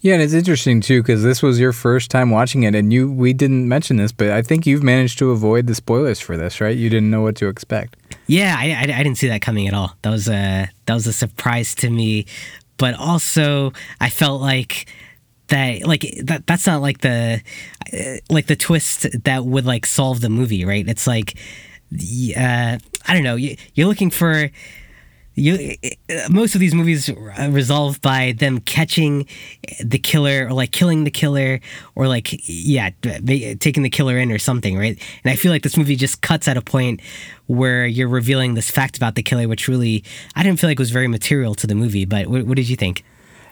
[0.00, 3.10] Yeah, and it's interesting too because this was your first time watching it, and you
[3.10, 6.60] we didn't mention this, but I think you've managed to avoid the spoilers for this,
[6.60, 6.76] right?
[6.76, 7.96] You didn't know what to expect.
[8.28, 9.96] Yeah, I, I, I didn't see that coming at all.
[10.02, 12.26] That was a that was a surprise to me,
[12.78, 14.86] but also I felt like
[15.48, 17.42] that like that that's not like the
[17.92, 20.86] uh, like the twist that would like solve the movie, right?
[20.88, 21.38] It's like
[22.36, 23.36] uh, I don't know.
[23.36, 24.50] You, you're looking for
[25.38, 29.26] you eh, eh, eh, most of these movies uh, are resolved by them catching
[29.84, 31.60] the killer or like killing the killer
[31.94, 34.98] or like yeah taking the killer in or something right?
[35.24, 37.00] And i feel like this movie just cuts at a point
[37.46, 40.90] where you're revealing this fact about the killer which really i didn't feel like was
[40.90, 43.04] very material to the movie but what, what did you think?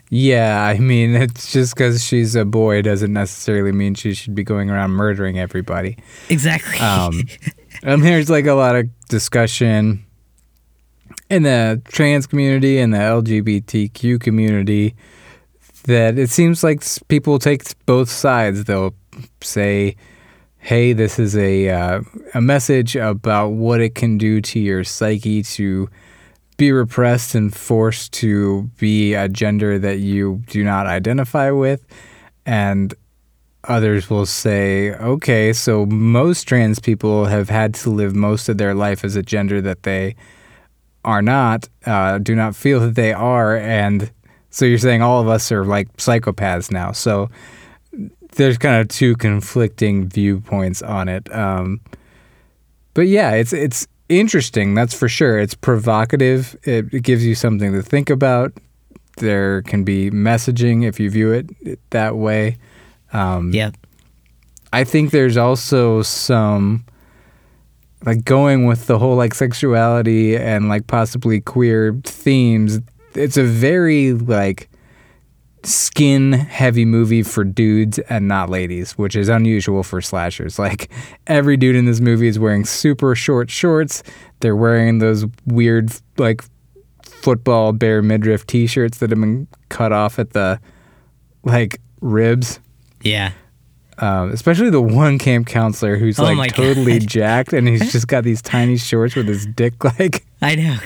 [0.08, 4.44] Yeah, I mean, it's just because she's a boy doesn't necessarily mean she should be
[4.44, 5.96] going around murdering everybody.
[6.28, 6.78] exactly.
[6.78, 7.24] Um,
[7.82, 10.04] and there's like a lot of discussion
[11.28, 14.94] in the trans community and the LGBTQ community
[15.84, 18.64] that it seems like people take both sides.
[18.64, 18.94] They'll
[19.40, 19.96] say,
[20.58, 22.00] "Hey, this is a uh,
[22.34, 25.88] a message about what it can do to your psyche to
[26.56, 31.84] be repressed and forced to be a gender that you do not identify with,"
[32.44, 32.94] and
[33.68, 38.74] others will say, okay, so most trans people have had to live most of their
[38.74, 40.14] life as a gender that they
[41.06, 43.56] are not, uh, do not feel that they are.
[43.56, 44.10] And
[44.50, 46.92] so you're saying all of us are like psychopaths now.
[46.92, 47.30] So
[48.32, 51.32] there's kind of two conflicting viewpoints on it.
[51.34, 51.80] Um,
[52.92, 54.74] but yeah, it's, it's interesting.
[54.74, 55.38] That's for sure.
[55.38, 56.56] It's provocative.
[56.64, 58.52] It, it gives you something to think about.
[59.16, 62.58] There can be messaging if you view it that way.
[63.12, 63.70] Um, yeah
[64.72, 66.84] I think there's also some
[68.04, 72.80] like going with the whole like sexuality and like possibly queer themes.
[73.14, 74.68] It's a very like
[75.62, 80.58] skin heavy movie for dudes and not ladies, which is unusual for slashers.
[80.66, 80.90] Like
[81.26, 84.02] every dude in this movie is wearing super short shorts.
[84.40, 86.42] They're wearing those weird like
[87.02, 90.60] football bare midriff t-shirts that have been cut off at the
[91.44, 92.60] like ribs
[93.02, 93.32] yeah
[93.98, 97.08] um, especially the one camp counselor who's Oh like totally God.
[97.08, 100.76] jacked and he's just got these tiny shorts with his dick like i know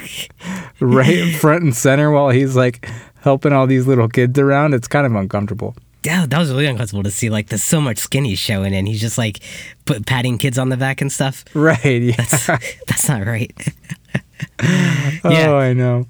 [0.80, 2.88] right front and center while he's like
[3.22, 4.72] helping all these little kids around.
[4.74, 5.74] It's kind of uncomfortable.
[6.04, 7.28] yeah, that was really uncomfortable to see.
[7.28, 9.40] Like, there's so much skin he's showing, and he's just like
[9.84, 11.44] put, patting kids on the back and stuff.
[11.52, 12.00] Right.
[12.00, 12.16] Yeah.
[12.16, 12.46] That's,
[12.86, 13.52] that's not right.
[15.22, 15.56] Oh.
[15.58, 16.06] I know.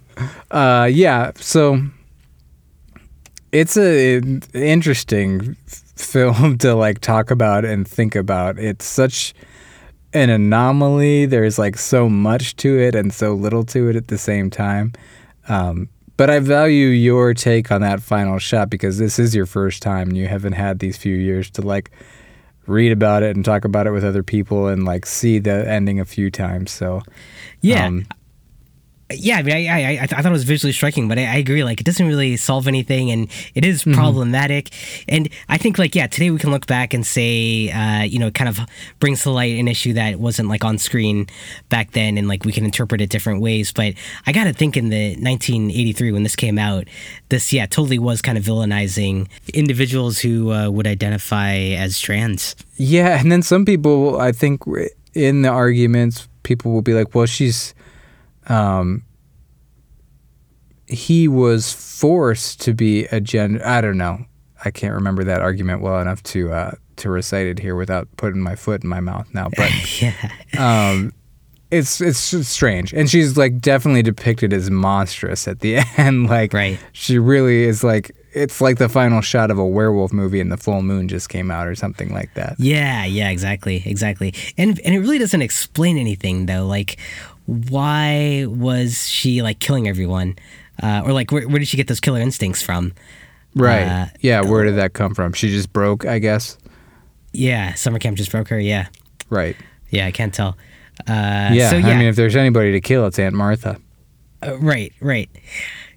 [0.52, 1.32] Uh, yeah.
[1.36, 1.82] So
[3.50, 5.56] it's a an interesting
[6.04, 8.58] film to like talk about and think about.
[8.58, 9.34] It's such
[10.12, 11.26] an anomaly.
[11.26, 14.92] There's like so much to it and so little to it at the same time.
[15.48, 19.82] Um, but I value your take on that final shot because this is your first
[19.82, 21.90] time and you haven't had these few years to like
[22.66, 25.98] read about it and talk about it with other people and like see the ending
[25.98, 26.70] a few times.
[26.70, 27.00] So
[27.62, 27.86] Yeah.
[27.86, 28.06] um,
[29.12, 31.64] yeah, I mean, I, I, I thought it was visually striking, but I, I, agree.
[31.64, 33.94] Like, it doesn't really solve anything, and it is mm-hmm.
[33.94, 34.70] problematic.
[35.08, 38.28] And I think, like, yeah, today we can look back and say, uh, you know,
[38.28, 38.60] it kind of
[39.00, 41.26] brings to light an issue that wasn't like on screen
[41.68, 43.72] back then, and like we can interpret it different ways.
[43.72, 43.94] But
[44.26, 46.86] I got to think in the 1983 when this came out,
[47.28, 52.54] this yeah totally was kind of villainizing individuals who uh, would identify as trans.
[52.76, 54.62] Yeah, and then some people, I think,
[55.14, 57.74] in the arguments, people will be like, well, she's
[58.50, 59.04] um,
[60.86, 63.64] he was forced to be a gender.
[63.64, 64.26] I don't know.
[64.64, 68.40] I can't remember that argument well enough to uh, to recite it here without putting
[68.40, 69.48] my foot in my mouth now.
[69.56, 69.70] But
[70.02, 70.14] yeah,
[70.58, 71.12] um,
[71.70, 76.28] it's it's strange, and she's like definitely depicted as monstrous at the end.
[76.28, 76.78] like, right.
[76.92, 80.56] she really is like it's like the final shot of a werewolf movie and the
[80.56, 82.54] full moon just came out or something like that.
[82.58, 84.34] Yeah, yeah, exactly, exactly.
[84.56, 86.66] And and it really doesn't explain anything though.
[86.66, 86.98] Like
[87.50, 90.36] why was she like killing everyone?
[90.80, 92.92] Uh, or like where, where did she get those killer instincts from?
[93.56, 93.82] Right.
[93.82, 95.32] Uh, yeah, where did that come from?
[95.32, 96.56] She just broke, I guess.
[97.32, 98.86] Yeah, summer camp just broke her, yeah.
[99.28, 99.56] Right.
[99.90, 100.56] Yeah, I can't tell.
[101.08, 103.80] Uh, yeah, so, yeah, I mean if there's anybody to kill, it's Aunt Martha.
[104.46, 105.28] Uh, right, right.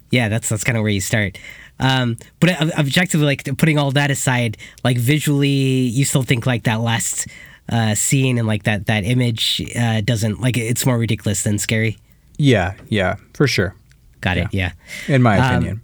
[0.09, 1.37] Yeah, that's that's kind of where you start.
[1.79, 6.81] Um, but objectively, like putting all that aside, like visually, you still think like that
[6.81, 7.27] last
[7.69, 11.97] uh, scene and like that that image uh, doesn't like it's more ridiculous than scary.
[12.37, 13.75] Yeah, yeah, for sure.
[14.21, 14.43] Got yeah.
[14.43, 14.53] it.
[14.53, 14.71] Yeah.
[15.07, 15.81] In my um, opinion.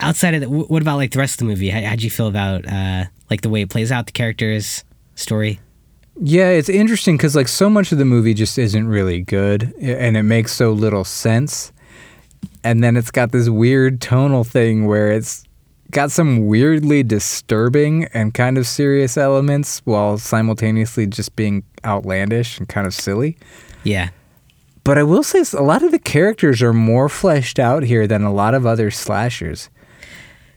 [0.00, 1.68] outside of that, what about like the rest of the movie?
[1.70, 5.60] How, how'd you feel about uh, like the way it plays out, the characters, story?
[6.20, 10.16] Yeah, it's interesting because like so much of the movie just isn't really good, and
[10.16, 11.72] it makes so little sense.
[12.64, 15.44] And then it's got this weird tonal thing where it's
[15.92, 22.68] got some weirdly disturbing and kind of serious elements while simultaneously just being outlandish and
[22.68, 23.36] kind of silly.
[23.84, 24.08] Yeah.
[24.84, 28.22] But I will say a lot of the characters are more fleshed out here than
[28.22, 29.70] a lot of other slashers.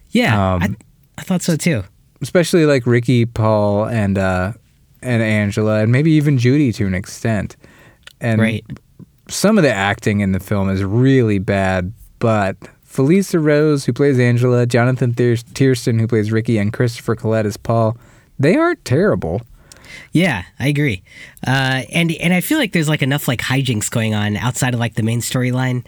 [0.09, 0.75] Yeah, um, I,
[1.17, 1.83] I, thought so too.
[2.21, 4.53] Especially like Ricky, Paul, and uh,
[5.01, 7.55] and Angela, and maybe even Judy to an extent.
[8.21, 8.65] And right.
[9.27, 12.55] some of the acting in the film is really bad, but
[12.95, 17.97] Felissa Rose, who plays Angela, Jonathan Tiersten, who plays Ricky, and Christopher Collet as Paul,
[18.39, 19.41] they aren't terrible.
[20.13, 21.03] Yeah, I agree.
[21.45, 24.79] Uh, and and I feel like there's like enough like hijinks going on outside of
[24.79, 25.85] like the main storyline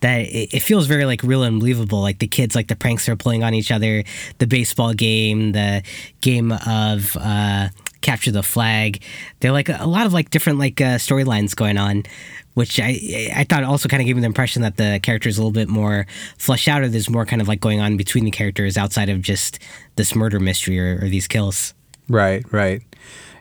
[0.00, 2.00] that it, it, feels very like real and believable.
[2.00, 4.04] Like the kids, like the pranks they're pulling on each other,
[4.38, 5.82] the baseball game, the
[6.20, 7.68] game of uh,
[8.00, 9.02] capture the flag.
[9.40, 12.04] They're like a, a lot of like different like uh, storylines going on
[12.54, 15.36] which I I thought also kind of gave me the impression that the character is
[15.36, 16.06] a little bit more
[16.38, 19.20] fleshed out, or there's more kind of like going on between the characters outside of
[19.20, 19.58] just
[19.96, 21.74] this murder mystery or, or these kills.
[22.08, 22.82] Right, right.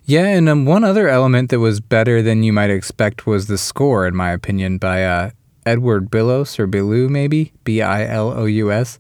[0.05, 3.57] Yeah, and um, one other element that was better than you might expect was the
[3.57, 5.31] score, in my opinion, by uh,
[5.65, 8.99] Edward Bilous or Bilou, maybe B I L O U S.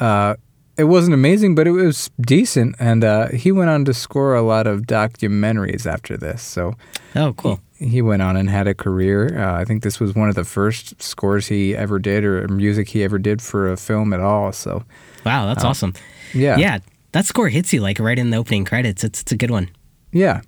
[0.00, 0.34] Uh,
[0.76, 4.42] it wasn't amazing, but it was decent, and uh, he went on to score a
[4.42, 6.42] lot of documentaries after this.
[6.42, 6.74] So,
[7.14, 9.38] oh, cool he went on and had a career.
[9.38, 12.88] Uh, I think this was one of the first scores he ever did or music
[12.88, 14.52] he ever did for a film at all.
[14.52, 14.84] So,
[15.24, 15.94] wow, that's uh, awesome.
[16.34, 16.78] Yeah, yeah,
[17.12, 19.02] that score hits you like right in the opening credits.
[19.02, 19.70] It's it's a good one.
[20.12, 20.42] Yeah,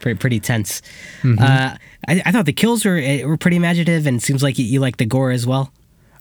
[0.00, 0.82] pretty pretty tense.
[1.22, 1.38] Mm-hmm.
[1.38, 1.76] Uh,
[2.08, 4.80] I, I thought the kills were eh, were pretty imaginative, and seems like you, you
[4.80, 5.72] like the gore as well.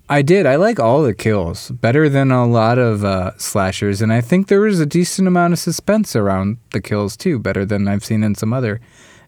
[0.10, 0.46] I did.
[0.46, 4.48] I like all the kills better than a lot of uh, slashers, and I think
[4.48, 8.24] there was a decent amount of suspense around the kills too, better than I've seen
[8.24, 8.80] in some other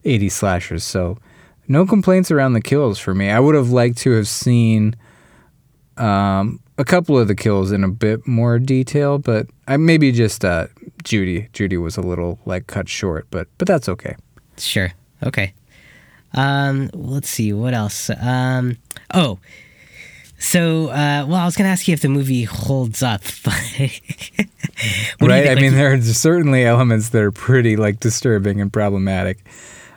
[0.06, 0.84] 80 slashers.
[0.84, 1.18] So
[1.68, 3.30] no complaints around the kills for me.
[3.30, 4.96] I would have liked to have seen
[5.98, 10.44] um, a couple of the kills in a bit more detail, but I maybe just
[10.44, 10.68] uh,
[11.04, 11.50] Judy.
[11.54, 14.16] Judy was a little like cut short, but but that's okay.
[14.58, 14.92] Sure.
[15.24, 15.54] Okay.
[16.34, 18.10] Um, let's see what else.
[18.20, 18.78] Um,
[19.14, 19.40] oh,
[20.40, 23.22] so uh, well, I was going to ask you if the movie holds up.
[25.22, 25.50] right.
[25.50, 29.46] I mean, there are certainly elements that are pretty like disturbing and problematic.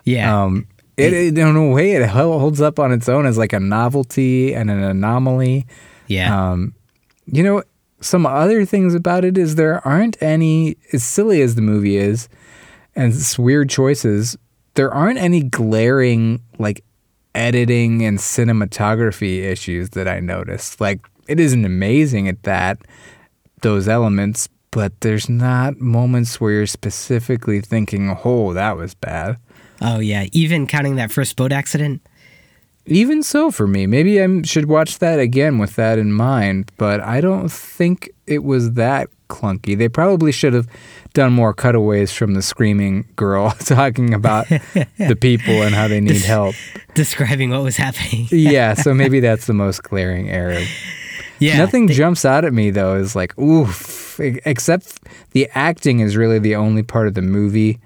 [0.07, 0.43] Yeah.
[0.43, 3.59] Um, it, it, in a way, it holds up on its own as like a
[3.59, 5.67] novelty and an anomaly.
[6.07, 6.51] Yeah.
[6.51, 6.73] Um,
[7.25, 7.61] you know,
[7.99, 12.29] some other things about it is there aren't any, as silly as the movie is,
[12.95, 14.37] and it's weird choices,
[14.75, 16.83] there aren't any glaring, like,
[17.35, 20.79] editing and cinematography issues that I noticed.
[20.79, 22.79] Like, it isn't amazing at that,
[23.61, 29.37] those elements, but there's not moments where you're specifically thinking, oh, that was bad.
[29.81, 32.01] Oh yeah, even counting that first boat accident.
[32.85, 36.71] Even so, for me, maybe I should watch that again with that in mind.
[36.77, 39.77] But I don't think it was that clunky.
[39.77, 40.67] They probably should have
[41.13, 46.21] done more cutaways from the screaming girl talking about the people and how they need
[46.21, 46.55] help.
[46.93, 48.27] Describing what was happening.
[48.31, 50.63] yeah, so maybe that's the most glaring error.
[51.39, 51.57] Yeah.
[51.57, 52.95] Nothing they- jumps out at me though.
[52.95, 55.01] Is like oof, except
[55.31, 57.79] the acting is really the only part of the movie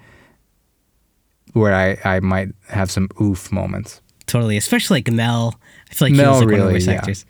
[1.52, 4.00] where I I might have some oof moments.
[4.26, 5.60] totally, especially like Mel.
[5.90, 7.26] I feel like he was like one of the really, worst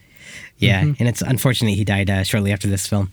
[0.63, 0.83] yeah.
[0.83, 0.95] Mm-hmm.
[1.01, 3.11] and it's unfortunate he died uh, shortly after this film.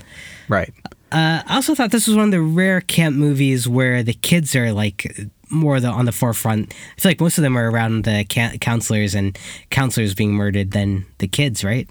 [0.48, 0.72] Right.
[1.12, 4.56] Uh, I also thought this was one of the rare camp movies where the kids
[4.56, 6.72] are like more the, on the forefront.
[6.72, 9.38] I feel like most of them are around the ca- counselors and
[9.72, 11.90] counselors being murdered than the kids, right?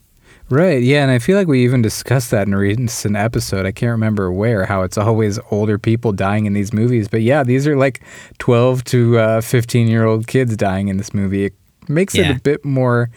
[0.50, 3.66] Right, yeah, and I feel like we even discussed that in a recent episode.
[3.66, 7.06] I can't remember where, how it's always older people dying in these movies.
[7.06, 8.00] But yeah, these are like
[8.38, 11.44] 12 to uh, 15 year old kids dying in this movie.
[11.46, 11.54] It
[11.86, 12.30] makes Yeah.
[12.30, 13.10] it a bit more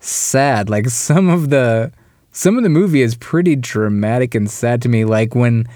[0.00, 0.68] sad.
[0.68, 1.92] Like some of the
[2.32, 5.06] some of the movie is pretty dramatic and sad to me.
[5.06, 5.66] Like when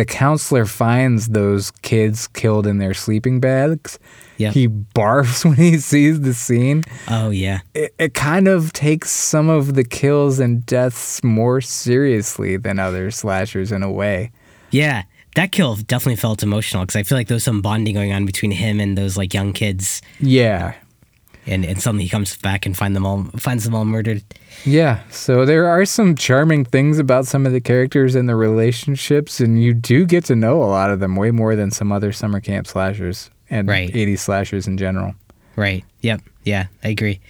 [0.00, 3.98] the counselor finds those kids killed in their sleeping bags,
[4.38, 4.50] Yeah.
[4.50, 7.60] he barfs when he sees the scene Oh yeah.
[7.74, 13.10] it, it kind of takes some of the kills and deaths more seriously than other
[13.10, 14.30] slashers in a way.
[14.70, 15.02] Yeah,
[15.36, 18.24] that kill definitely felt emotional because I feel like there was some bonding going on
[18.26, 20.74] between him and those like young kids, Yeah.
[21.50, 24.22] And and suddenly he comes back and find them all finds them all murdered.
[24.64, 25.00] Yeah.
[25.10, 29.62] So there are some charming things about some of the characters and the relationships, and
[29.62, 32.40] you do get to know a lot of them way more than some other summer
[32.40, 33.90] camp slashers and Right.
[33.92, 35.14] 80s slashers in general.
[35.56, 35.84] Right.
[36.02, 36.20] Yep.
[36.44, 37.20] Yeah, I agree.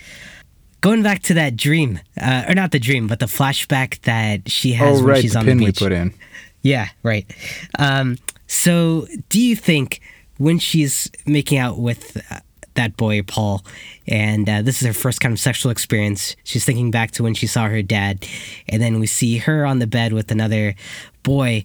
[0.82, 4.72] Going back to that dream, uh, or not the dream, but the flashback that she
[4.72, 5.22] has oh, when right.
[5.22, 5.78] she's The on pin the we beach.
[5.78, 6.14] put in.
[6.62, 7.26] Yeah, right.
[7.78, 8.16] Um,
[8.46, 10.00] so, do you think
[10.38, 12.40] when she's making out with uh,
[12.74, 13.64] that boy, Paul,
[14.06, 17.34] and uh, this is her first kind of sexual experience, she's thinking back to when
[17.34, 18.26] she saw her dad,
[18.68, 20.74] and then we see her on the bed with another
[21.22, 21.64] boy.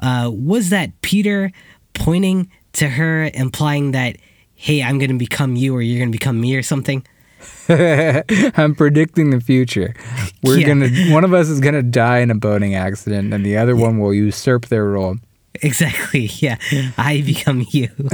[0.00, 1.50] Uh, was that Peter
[1.94, 4.16] pointing to her, implying that,
[4.54, 7.04] hey, I'm going to become you or you're going to become me or something?
[7.68, 9.94] I'm predicting the future.
[10.42, 10.66] We're Yeah.
[10.66, 13.98] gonna one of us is gonna die in a boating accident, and the other one
[13.98, 15.16] will usurp their role.
[15.62, 16.30] Exactly.
[16.40, 16.56] Yeah.
[16.96, 17.88] I become you.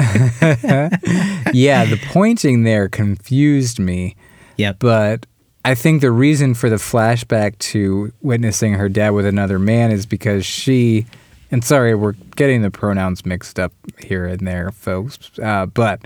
[1.52, 4.16] yeah, the pointing there confused me,
[4.56, 4.72] Yeah.
[4.72, 5.26] but
[5.64, 10.04] I think the reason for the flashback to witnessing her dad with another man is
[10.06, 11.06] because she,
[11.50, 16.02] and sorry, we're getting the pronouns mixed up here and there, folks, uh, but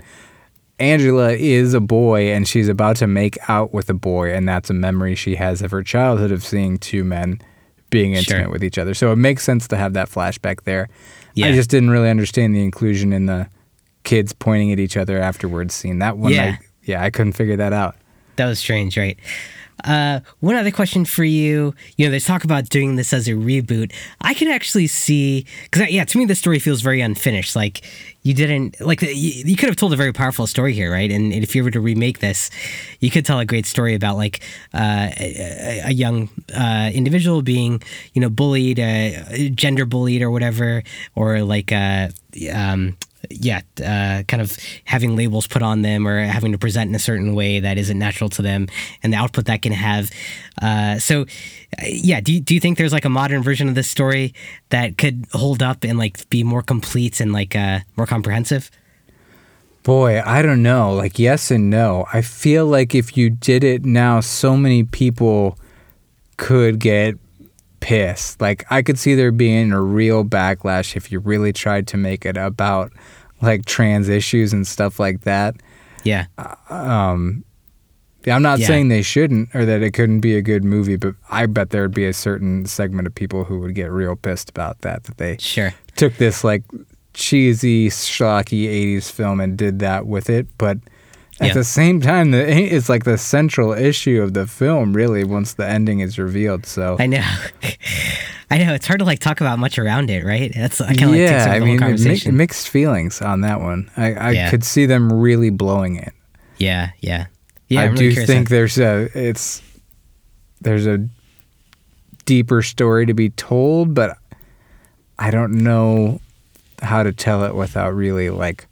[0.79, 4.69] Angela is a boy and she's about to make out with a boy, and that's
[4.69, 7.39] a memory she has of her childhood of seeing two men
[7.89, 8.49] being intimate Sure.
[8.51, 8.93] with each other.
[8.93, 10.87] So it makes sense to have that flashback there.
[11.37, 13.47] I just didn't really understand the inclusion in the
[14.03, 15.99] kids pointing at each other afterwards scene.
[15.99, 16.57] That one, Yeah.
[16.59, 17.95] I, yeah, I couldn't figure that out.
[18.37, 19.17] That was strange, right?
[19.83, 21.73] Uh, one other question for you.
[21.97, 23.93] You know, there's talk about doing this as a reboot.
[24.21, 27.55] I could actually see, because yeah, to me the story feels very unfinished.
[27.55, 27.81] Like
[28.21, 31.09] you didn't like you, you could have told a very powerful story here, right?
[31.11, 32.49] And, if you were to remake this,
[32.99, 34.41] you could tell a great story about like
[34.73, 37.81] uh, a, a young uh, individual being,
[38.13, 40.83] you know, bullied, uh, gender bullied or whatever,
[41.15, 42.09] or like uh,
[42.53, 42.97] um,
[43.29, 46.99] yeah, uh, kind of having labels put on them or having to present in a
[46.99, 48.67] certain way that isn't natural to them,
[49.03, 50.09] and the output that can have.
[50.61, 51.25] Uh, so,
[51.83, 54.33] yeah, do you, do you think there's like a modern version of this story
[54.69, 58.71] that could hold up and like be more complete and like uh, more comprehensive?
[59.83, 60.93] Boy, I don't know.
[60.93, 62.05] Like, yes and no.
[62.13, 65.57] I feel like if you did it now, so many people
[66.37, 67.15] could get
[67.79, 68.41] pissed.
[68.41, 72.25] Like, I could see there being a real backlash if you really tried to make
[72.25, 72.91] it about
[73.41, 75.55] like trans issues and stuff like that.
[76.03, 76.25] Yeah,
[76.69, 77.48] Um, yeah,
[78.27, 78.67] I'm not Yeah.
[78.67, 81.93] saying they shouldn't or that it couldn't be a good movie, but I bet there'd
[81.93, 85.03] be a certain segment of people who would get real pissed about that.
[85.05, 85.73] That they sure.
[85.95, 86.63] took this like
[87.13, 90.77] cheesy, schlocky '80s film and did that with it, but
[91.41, 91.53] at Yeah.
[91.53, 94.93] the same time, the, eh, it's like the central issue of the film.
[94.93, 97.23] Really, once the ending is revealed, so I know.
[98.51, 100.51] I know it's hard to like talk about much around it, right?
[100.53, 102.35] That's I kind of like yeah, over I mean, mi- conversation.
[102.35, 103.89] mixed feelings on that one.
[103.95, 104.49] I, I Yeah.
[104.49, 106.13] could see them really blowing it.
[106.57, 107.27] yeah, yeah,
[107.69, 107.81] yeah.
[107.81, 109.61] I I'm do curious think there's a it's
[110.61, 111.07] there's a
[112.25, 114.17] deeper story to be told, but
[115.17, 116.19] I don't know
[116.81, 118.67] how to tell it without really like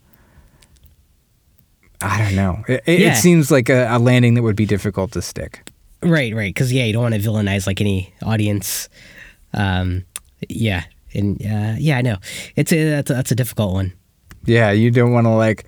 [2.01, 2.63] I don't know.
[2.67, 3.13] It, it, Yeah.
[3.13, 5.67] it seems like a, a landing that would be difficult to stick.
[6.03, 6.53] Right, right.
[6.53, 8.87] Because yeah, you don't want to villainize like any audience.
[9.53, 10.05] Um,
[10.47, 10.83] yeah,
[11.15, 12.17] and uh, yeah, I know
[12.55, 13.93] it's a that's, a that's a difficult one.
[14.45, 15.65] Yeah, you don't want to like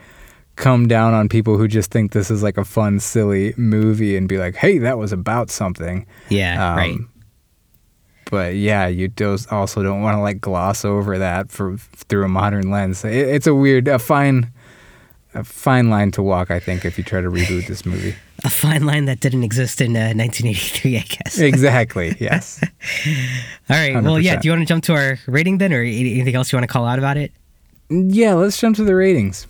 [0.60, 4.28] come down on people who just think this is like a fun, silly movie and
[4.28, 6.98] be like, "Hey, that was about something." Yeah, Um, right.
[8.30, 12.28] but yeah, you do- also don't want to like gloss over that for through a
[12.28, 13.04] modern lens.
[13.04, 14.52] It, it's a weird, a fine,
[15.34, 16.52] a fine line to walk.
[16.52, 18.16] I think if you try to reboot this movie.
[18.46, 21.38] A fine line that didn't exist in uh, 1983, I guess.
[21.52, 22.16] Exactly.
[22.22, 22.62] Yes.
[23.70, 24.02] All right.
[24.02, 24.38] Well, yeah.
[24.40, 26.72] Do you want to jump to our rating then, or anything else you want to
[26.72, 27.34] call out about it?
[27.90, 28.36] yeah.
[28.36, 29.46] Let's jump to the ratings.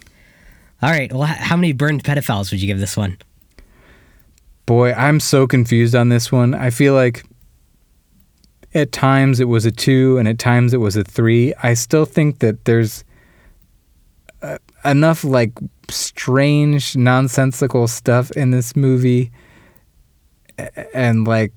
[0.81, 1.11] All right.
[1.11, 3.17] Well, how many burned pedophiles would you give this one?
[4.65, 6.53] Boy, I'm so confused on this one.
[6.53, 7.25] I feel like
[8.73, 11.53] at times it was a two and at times it was a three.
[11.63, 13.03] I still think that there's
[14.41, 15.51] uh, enough like
[15.89, 19.31] strange, nonsensical stuff in this movie
[20.93, 21.51] and like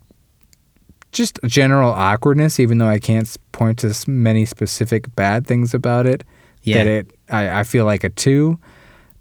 [1.13, 6.25] just general awkwardness, even though I can't point to many specific bad things about it.
[6.63, 6.79] Yeah.
[6.79, 8.59] That it, I, I feel like a two.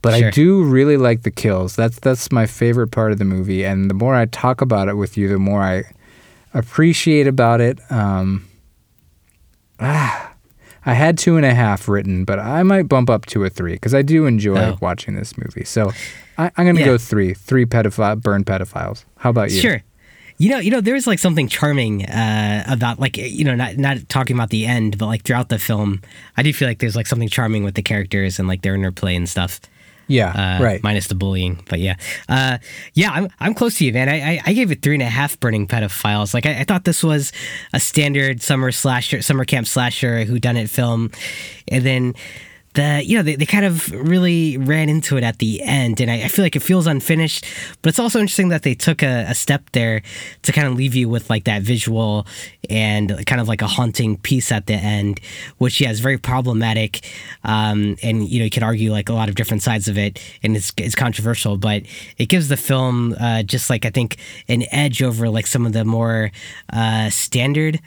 [0.02, 0.28] But Sure.
[0.30, 1.76] I do really like the kills.
[1.76, 3.64] That's that's my favorite part of the movie.
[3.64, 5.84] And the more I talk about it with you, the more I
[6.54, 7.80] appreciate about it.
[7.92, 8.48] Um,
[9.80, 10.34] ah,
[10.86, 13.74] I had two and a half written, but I might bump up to a three
[13.74, 14.78] because I do enjoy Oh.
[14.82, 15.64] watching this movie.
[15.66, 15.92] So
[16.38, 16.88] I, I'm going to Yeah.
[16.88, 17.34] go three.
[17.34, 19.06] Three pedophile burn pedophiles.
[19.18, 19.60] How about you?
[19.60, 19.84] Sure.
[20.38, 23.98] You know, you know, there's like something charming uh, about like you know, not not
[24.10, 26.02] talking about the end, but like throughout the film,
[26.36, 29.16] I do feel like there's like something charming with the characters and like their interplay
[29.16, 29.60] and stuff.
[30.12, 30.58] Yeah.
[30.60, 30.84] Uh, right.
[30.84, 31.96] Minus the bullying, but yeah,
[32.28, 32.58] uh,
[32.94, 34.10] yeah, I'm I'm close to you, man.
[34.10, 36.34] I, I, I gave it three and a half burning pedophiles.
[36.34, 37.32] Like I, I thought this was
[37.72, 41.12] a standard summer slasher, summer camp slasher who done it film,
[41.70, 42.14] and then
[42.74, 46.02] the you know they, they kind of really ran into it at the end.
[46.02, 47.46] And I, I feel like it feels unfinished
[47.82, 50.02] but it's also interesting that they took a, a step there
[50.44, 52.26] to kind of leave you with like that visual
[52.70, 55.20] and kind of like a haunting piece at the end
[55.58, 57.06] which yeah is very problematic.
[57.44, 60.20] Um, and you know you could argue like a lot of different sides of it
[60.44, 61.84] and it's, it's controversial but
[62.18, 64.18] it gives the film uh, just like i think
[64.48, 66.32] an edge over like some of the more
[66.74, 67.80] uh, standard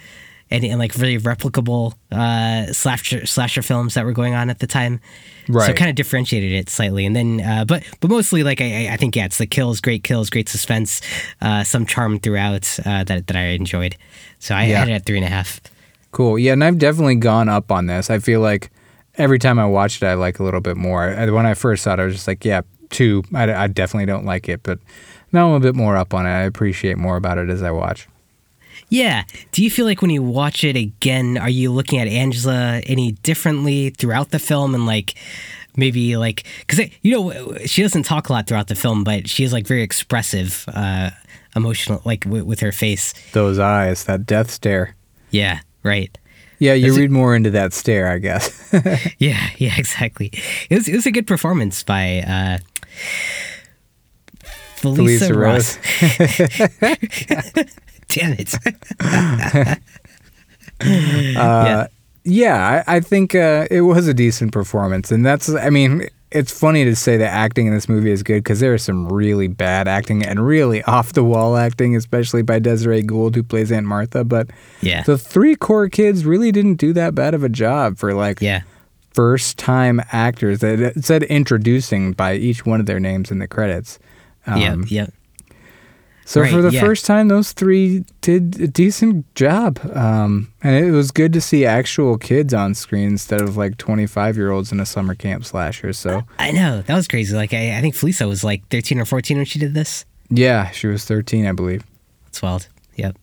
[0.55, 4.67] and, and like really replicable uh, slasher slasher films that were going on at the
[4.67, 5.01] time.
[5.47, 5.71] So Right.
[5.71, 8.93] it kind of differentiated it slightly, and then uh, but but mostly like I, I-
[8.95, 11.01] I think yeah, it's the kills, great kills, great suspense,
[11.43, 13.97] uh, some charm throughout uh, that that I enjoyed.
[14.39, 14.79] So I Yeah.
[14.79, 15.61] had it at three and a half.
[16.13, 16.39] Cool.
[16.39, 18.09] Yeah, and I've definitely gone up on this.
[18.09, 18.71] I feel like
[19.17, 21.13] every time I watch it, I like a little bit more.
[21.13, 23.23] When I first saw it, I was just like, yeah, two.
[23.35, 24.79] I, I definitely don't like it, but
[25.33, 26.31] now I'm a bit more up on it.
[26.31, 28.07] I appreciate more about it as I watch.
[28.89, 29.25] Yeah.
[29.53, 33.13] Do you feel like when you watch it again, are you looking at Angela any
[33.13, 35.15] differently throughout the film and like
[35.77, 39.43] maybe like because you know she doesn't talk a lot throughout the film, but she
[39.45, 41.11] is like very expressive, uh,
[41.57, 43.15] emotional, like w- with her face.
[43.33, 44.95] Those eyes, that death stare.
[45.31, 45.61] Yeah.
[45.83, 46.17] Right.
[46.61, 48.73] Yeah, you read more into that stare, I guess.
[49.19, 50.31] Yeah, yeah, exactly.
[50.71, 52.59] It was, it was a good performance by uh,
[54.77, 55.79] Felissa, Felissa Ross.
[57.61, 57.77] Rose.
[58.09, 58.55] Damn it.
[60.81, 61.87] Uh,
[62.25, 65.49] yeah, I, I think uh, it was a decent performance, and that's.
[65.49, 68.75] I mean, it's funny to say that acting in this movie is good because there
[68.75, 73.37] is some really bad acting and really off the wall acting, especially by Desiree Gould,
[73.37, 74.25] who plays Aunt Martha.
[74.25, 74.49] But
[74.81, 75.03] Yeah.
[75.03, 78.63] the three core kids really didn't do that bad of a job for like yeah.
[79.13, 80.59] first time actors.
[80.59, 83.99] That said introducing by each one of their names in the credits.
[84.47, 84.77] Um, yeah.
[84.89, 85.07] Yeah.
[86.27, 86.81] So Right, for the yeah.
[86.81, 91.67] first time, those three did a decent job, um, and it was good to see
[91.67, 95.45] actual kids on screen instead of like twenty five year olds in a summer camp
[95.45, 95.93] slasher.
[95.93, 96.81] So I know.
[96.83, 97.37] That was crazy.
[97.37, 100.07] Like, I, I think Felissa was like 13 or 14 when she did this.
[100.31, 101.85] yeah, she was thirteen, I believe.
[102.29, 102.69] It's wild.
[102.97, 103.17] Yep.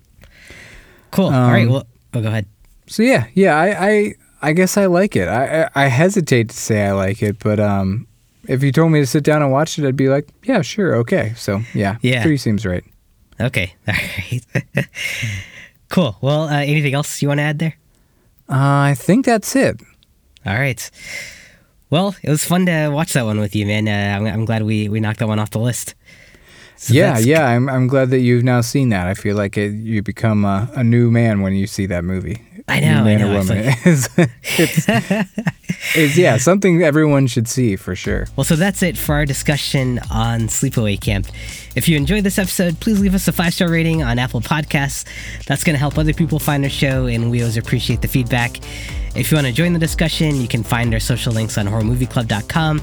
[1.12, 1.26] Cool.
[1.26, 1.66] All right.
[1.66, 2.46] Um, Well, oh, go ahead.
[2.88, 5.28] So yeah, yeah, I I, I guess I like it.
[5.28, 8.06] I, I I hesitate to say I like it, but um,
[8.48, 10.96] if you told me to sit down and watch it, I'd be like, yeah, sure,
[10.98, 11.34] okay.
[11.36, 12.22] So yeah, Yeah.
[12.24, 12.84] three seems right.
[13.42, 13.76] Okay.
[13.88, 14.88] All right.
[15.90, 16.18] cool.
[16.22, 17.76] Well, uh, anything else you want to add there?
[18.50, 19.82] Uh, I think that's it.
[20.46, 20.90] All right.
[21.90, 23.88] Well, it was fun to watch that one with you, man.
[23.88, 25.96] Uh, I'm, I'm glad we, we knocked that one off the list.
[26.78, 27.46] So yeah, yeah.
[27.46, 29.06] I'm I'm glad that you've now seen that.
[29.06, 32.42] I feel like it, you become a, a new man when you see that movie.
[32.68, 33.34] I know, I man know.
[33.34, 33.66] or It's woman.
[34.18, 34.30] like-
[35.96, 38.28] it's yeah, something everyone should see for sure.
[38.36, 41.28] Well, so that's it for our discussion on Sleepaway Camp.
[41.76, 45.06] If you enjoyed this episode, please leave us a five star rating on Apple Podcasts.
[45.46, 48.58] That's going to help other people find our show, and we always appreciate the feedback.
[49.16, 52.82] If you want to join the discussion, you can find our social links on horrormovieclub.com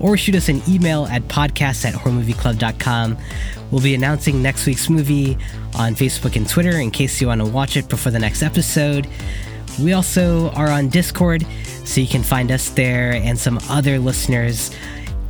[0.00, 3.16] or shoot us an email at podcast at horrormovieclub.com.
[3.70, 5.36] We'll be announcing next week's movie
[5.74, 9.06] on Facebook and Twitter in case you want to watch it before the next episode.
[9.80, 11.46] We also are on Discord,
[11.84, 14.70] so you can find us there and some other listeners.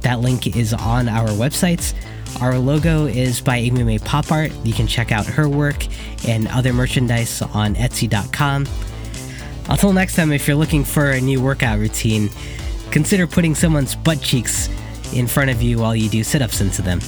[0.03, 1.95] That link is on our websites.
[2.41, 4.53] Our logo is by Amy May Pop Art.
[4.63, 5.87] You can check out her work
[6.29, 8.67] and other merchandise on Etsy.com.
[9.69, 12.29] Until next time, if you're looking for a new workout routine,
[12.91, 14.69] consider putting someone's butt cheeks
[15.13, 16.99] in front of you while you do sit ups into them.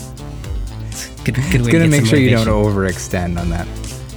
[0.89, 3.67] It's Good, good going to make sure you don't overextend on that.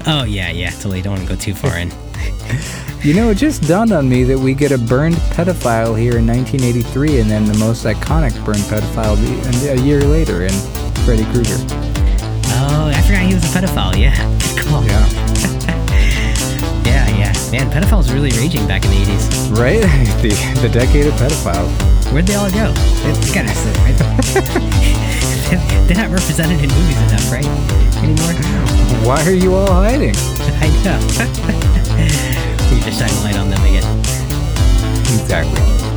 [0.07, 1.01] Oh, yeah, yeah, totally.
[1.01, 1.89] Don't want to go too far in.
[3.01, 6.27] you know, it just dawned on me that we get a burned pedophile here in
[6.27, 9.17] 1983 and then the most iconic burned pedophile
[9.69, 10.53] a year later in
[11.05, 11.57] Freddy Krueger.
[12.53, 13.97] Oh, I forgot he was a pedophile.
[13.97, 14.15] Yeah,
[14.55, 14.83] good call.
[14.85, 15.20] Yeah.
[17.51, 19.59] Man, pedophiles were really raging back in the 80s.
[19.59, 19.81] Right?
[20.21, 20.29] the,
[20.61, 21.69] the decade of pedophiles.
[22.13, 22.71] Where'd they all go?
[22.71, 23.51] They, gotta
[23.83, 23.97] right?
[25.87, 27.45] They're not represented in movies enough, right?
[28.01, 28.31] Anymore?
[29.05, 30.15] Why are you all hiding?
[30.15, 30.97] I know.
[32.71, 33.83] we just shine a light on them again.
[35.19, 35.90] Exactly.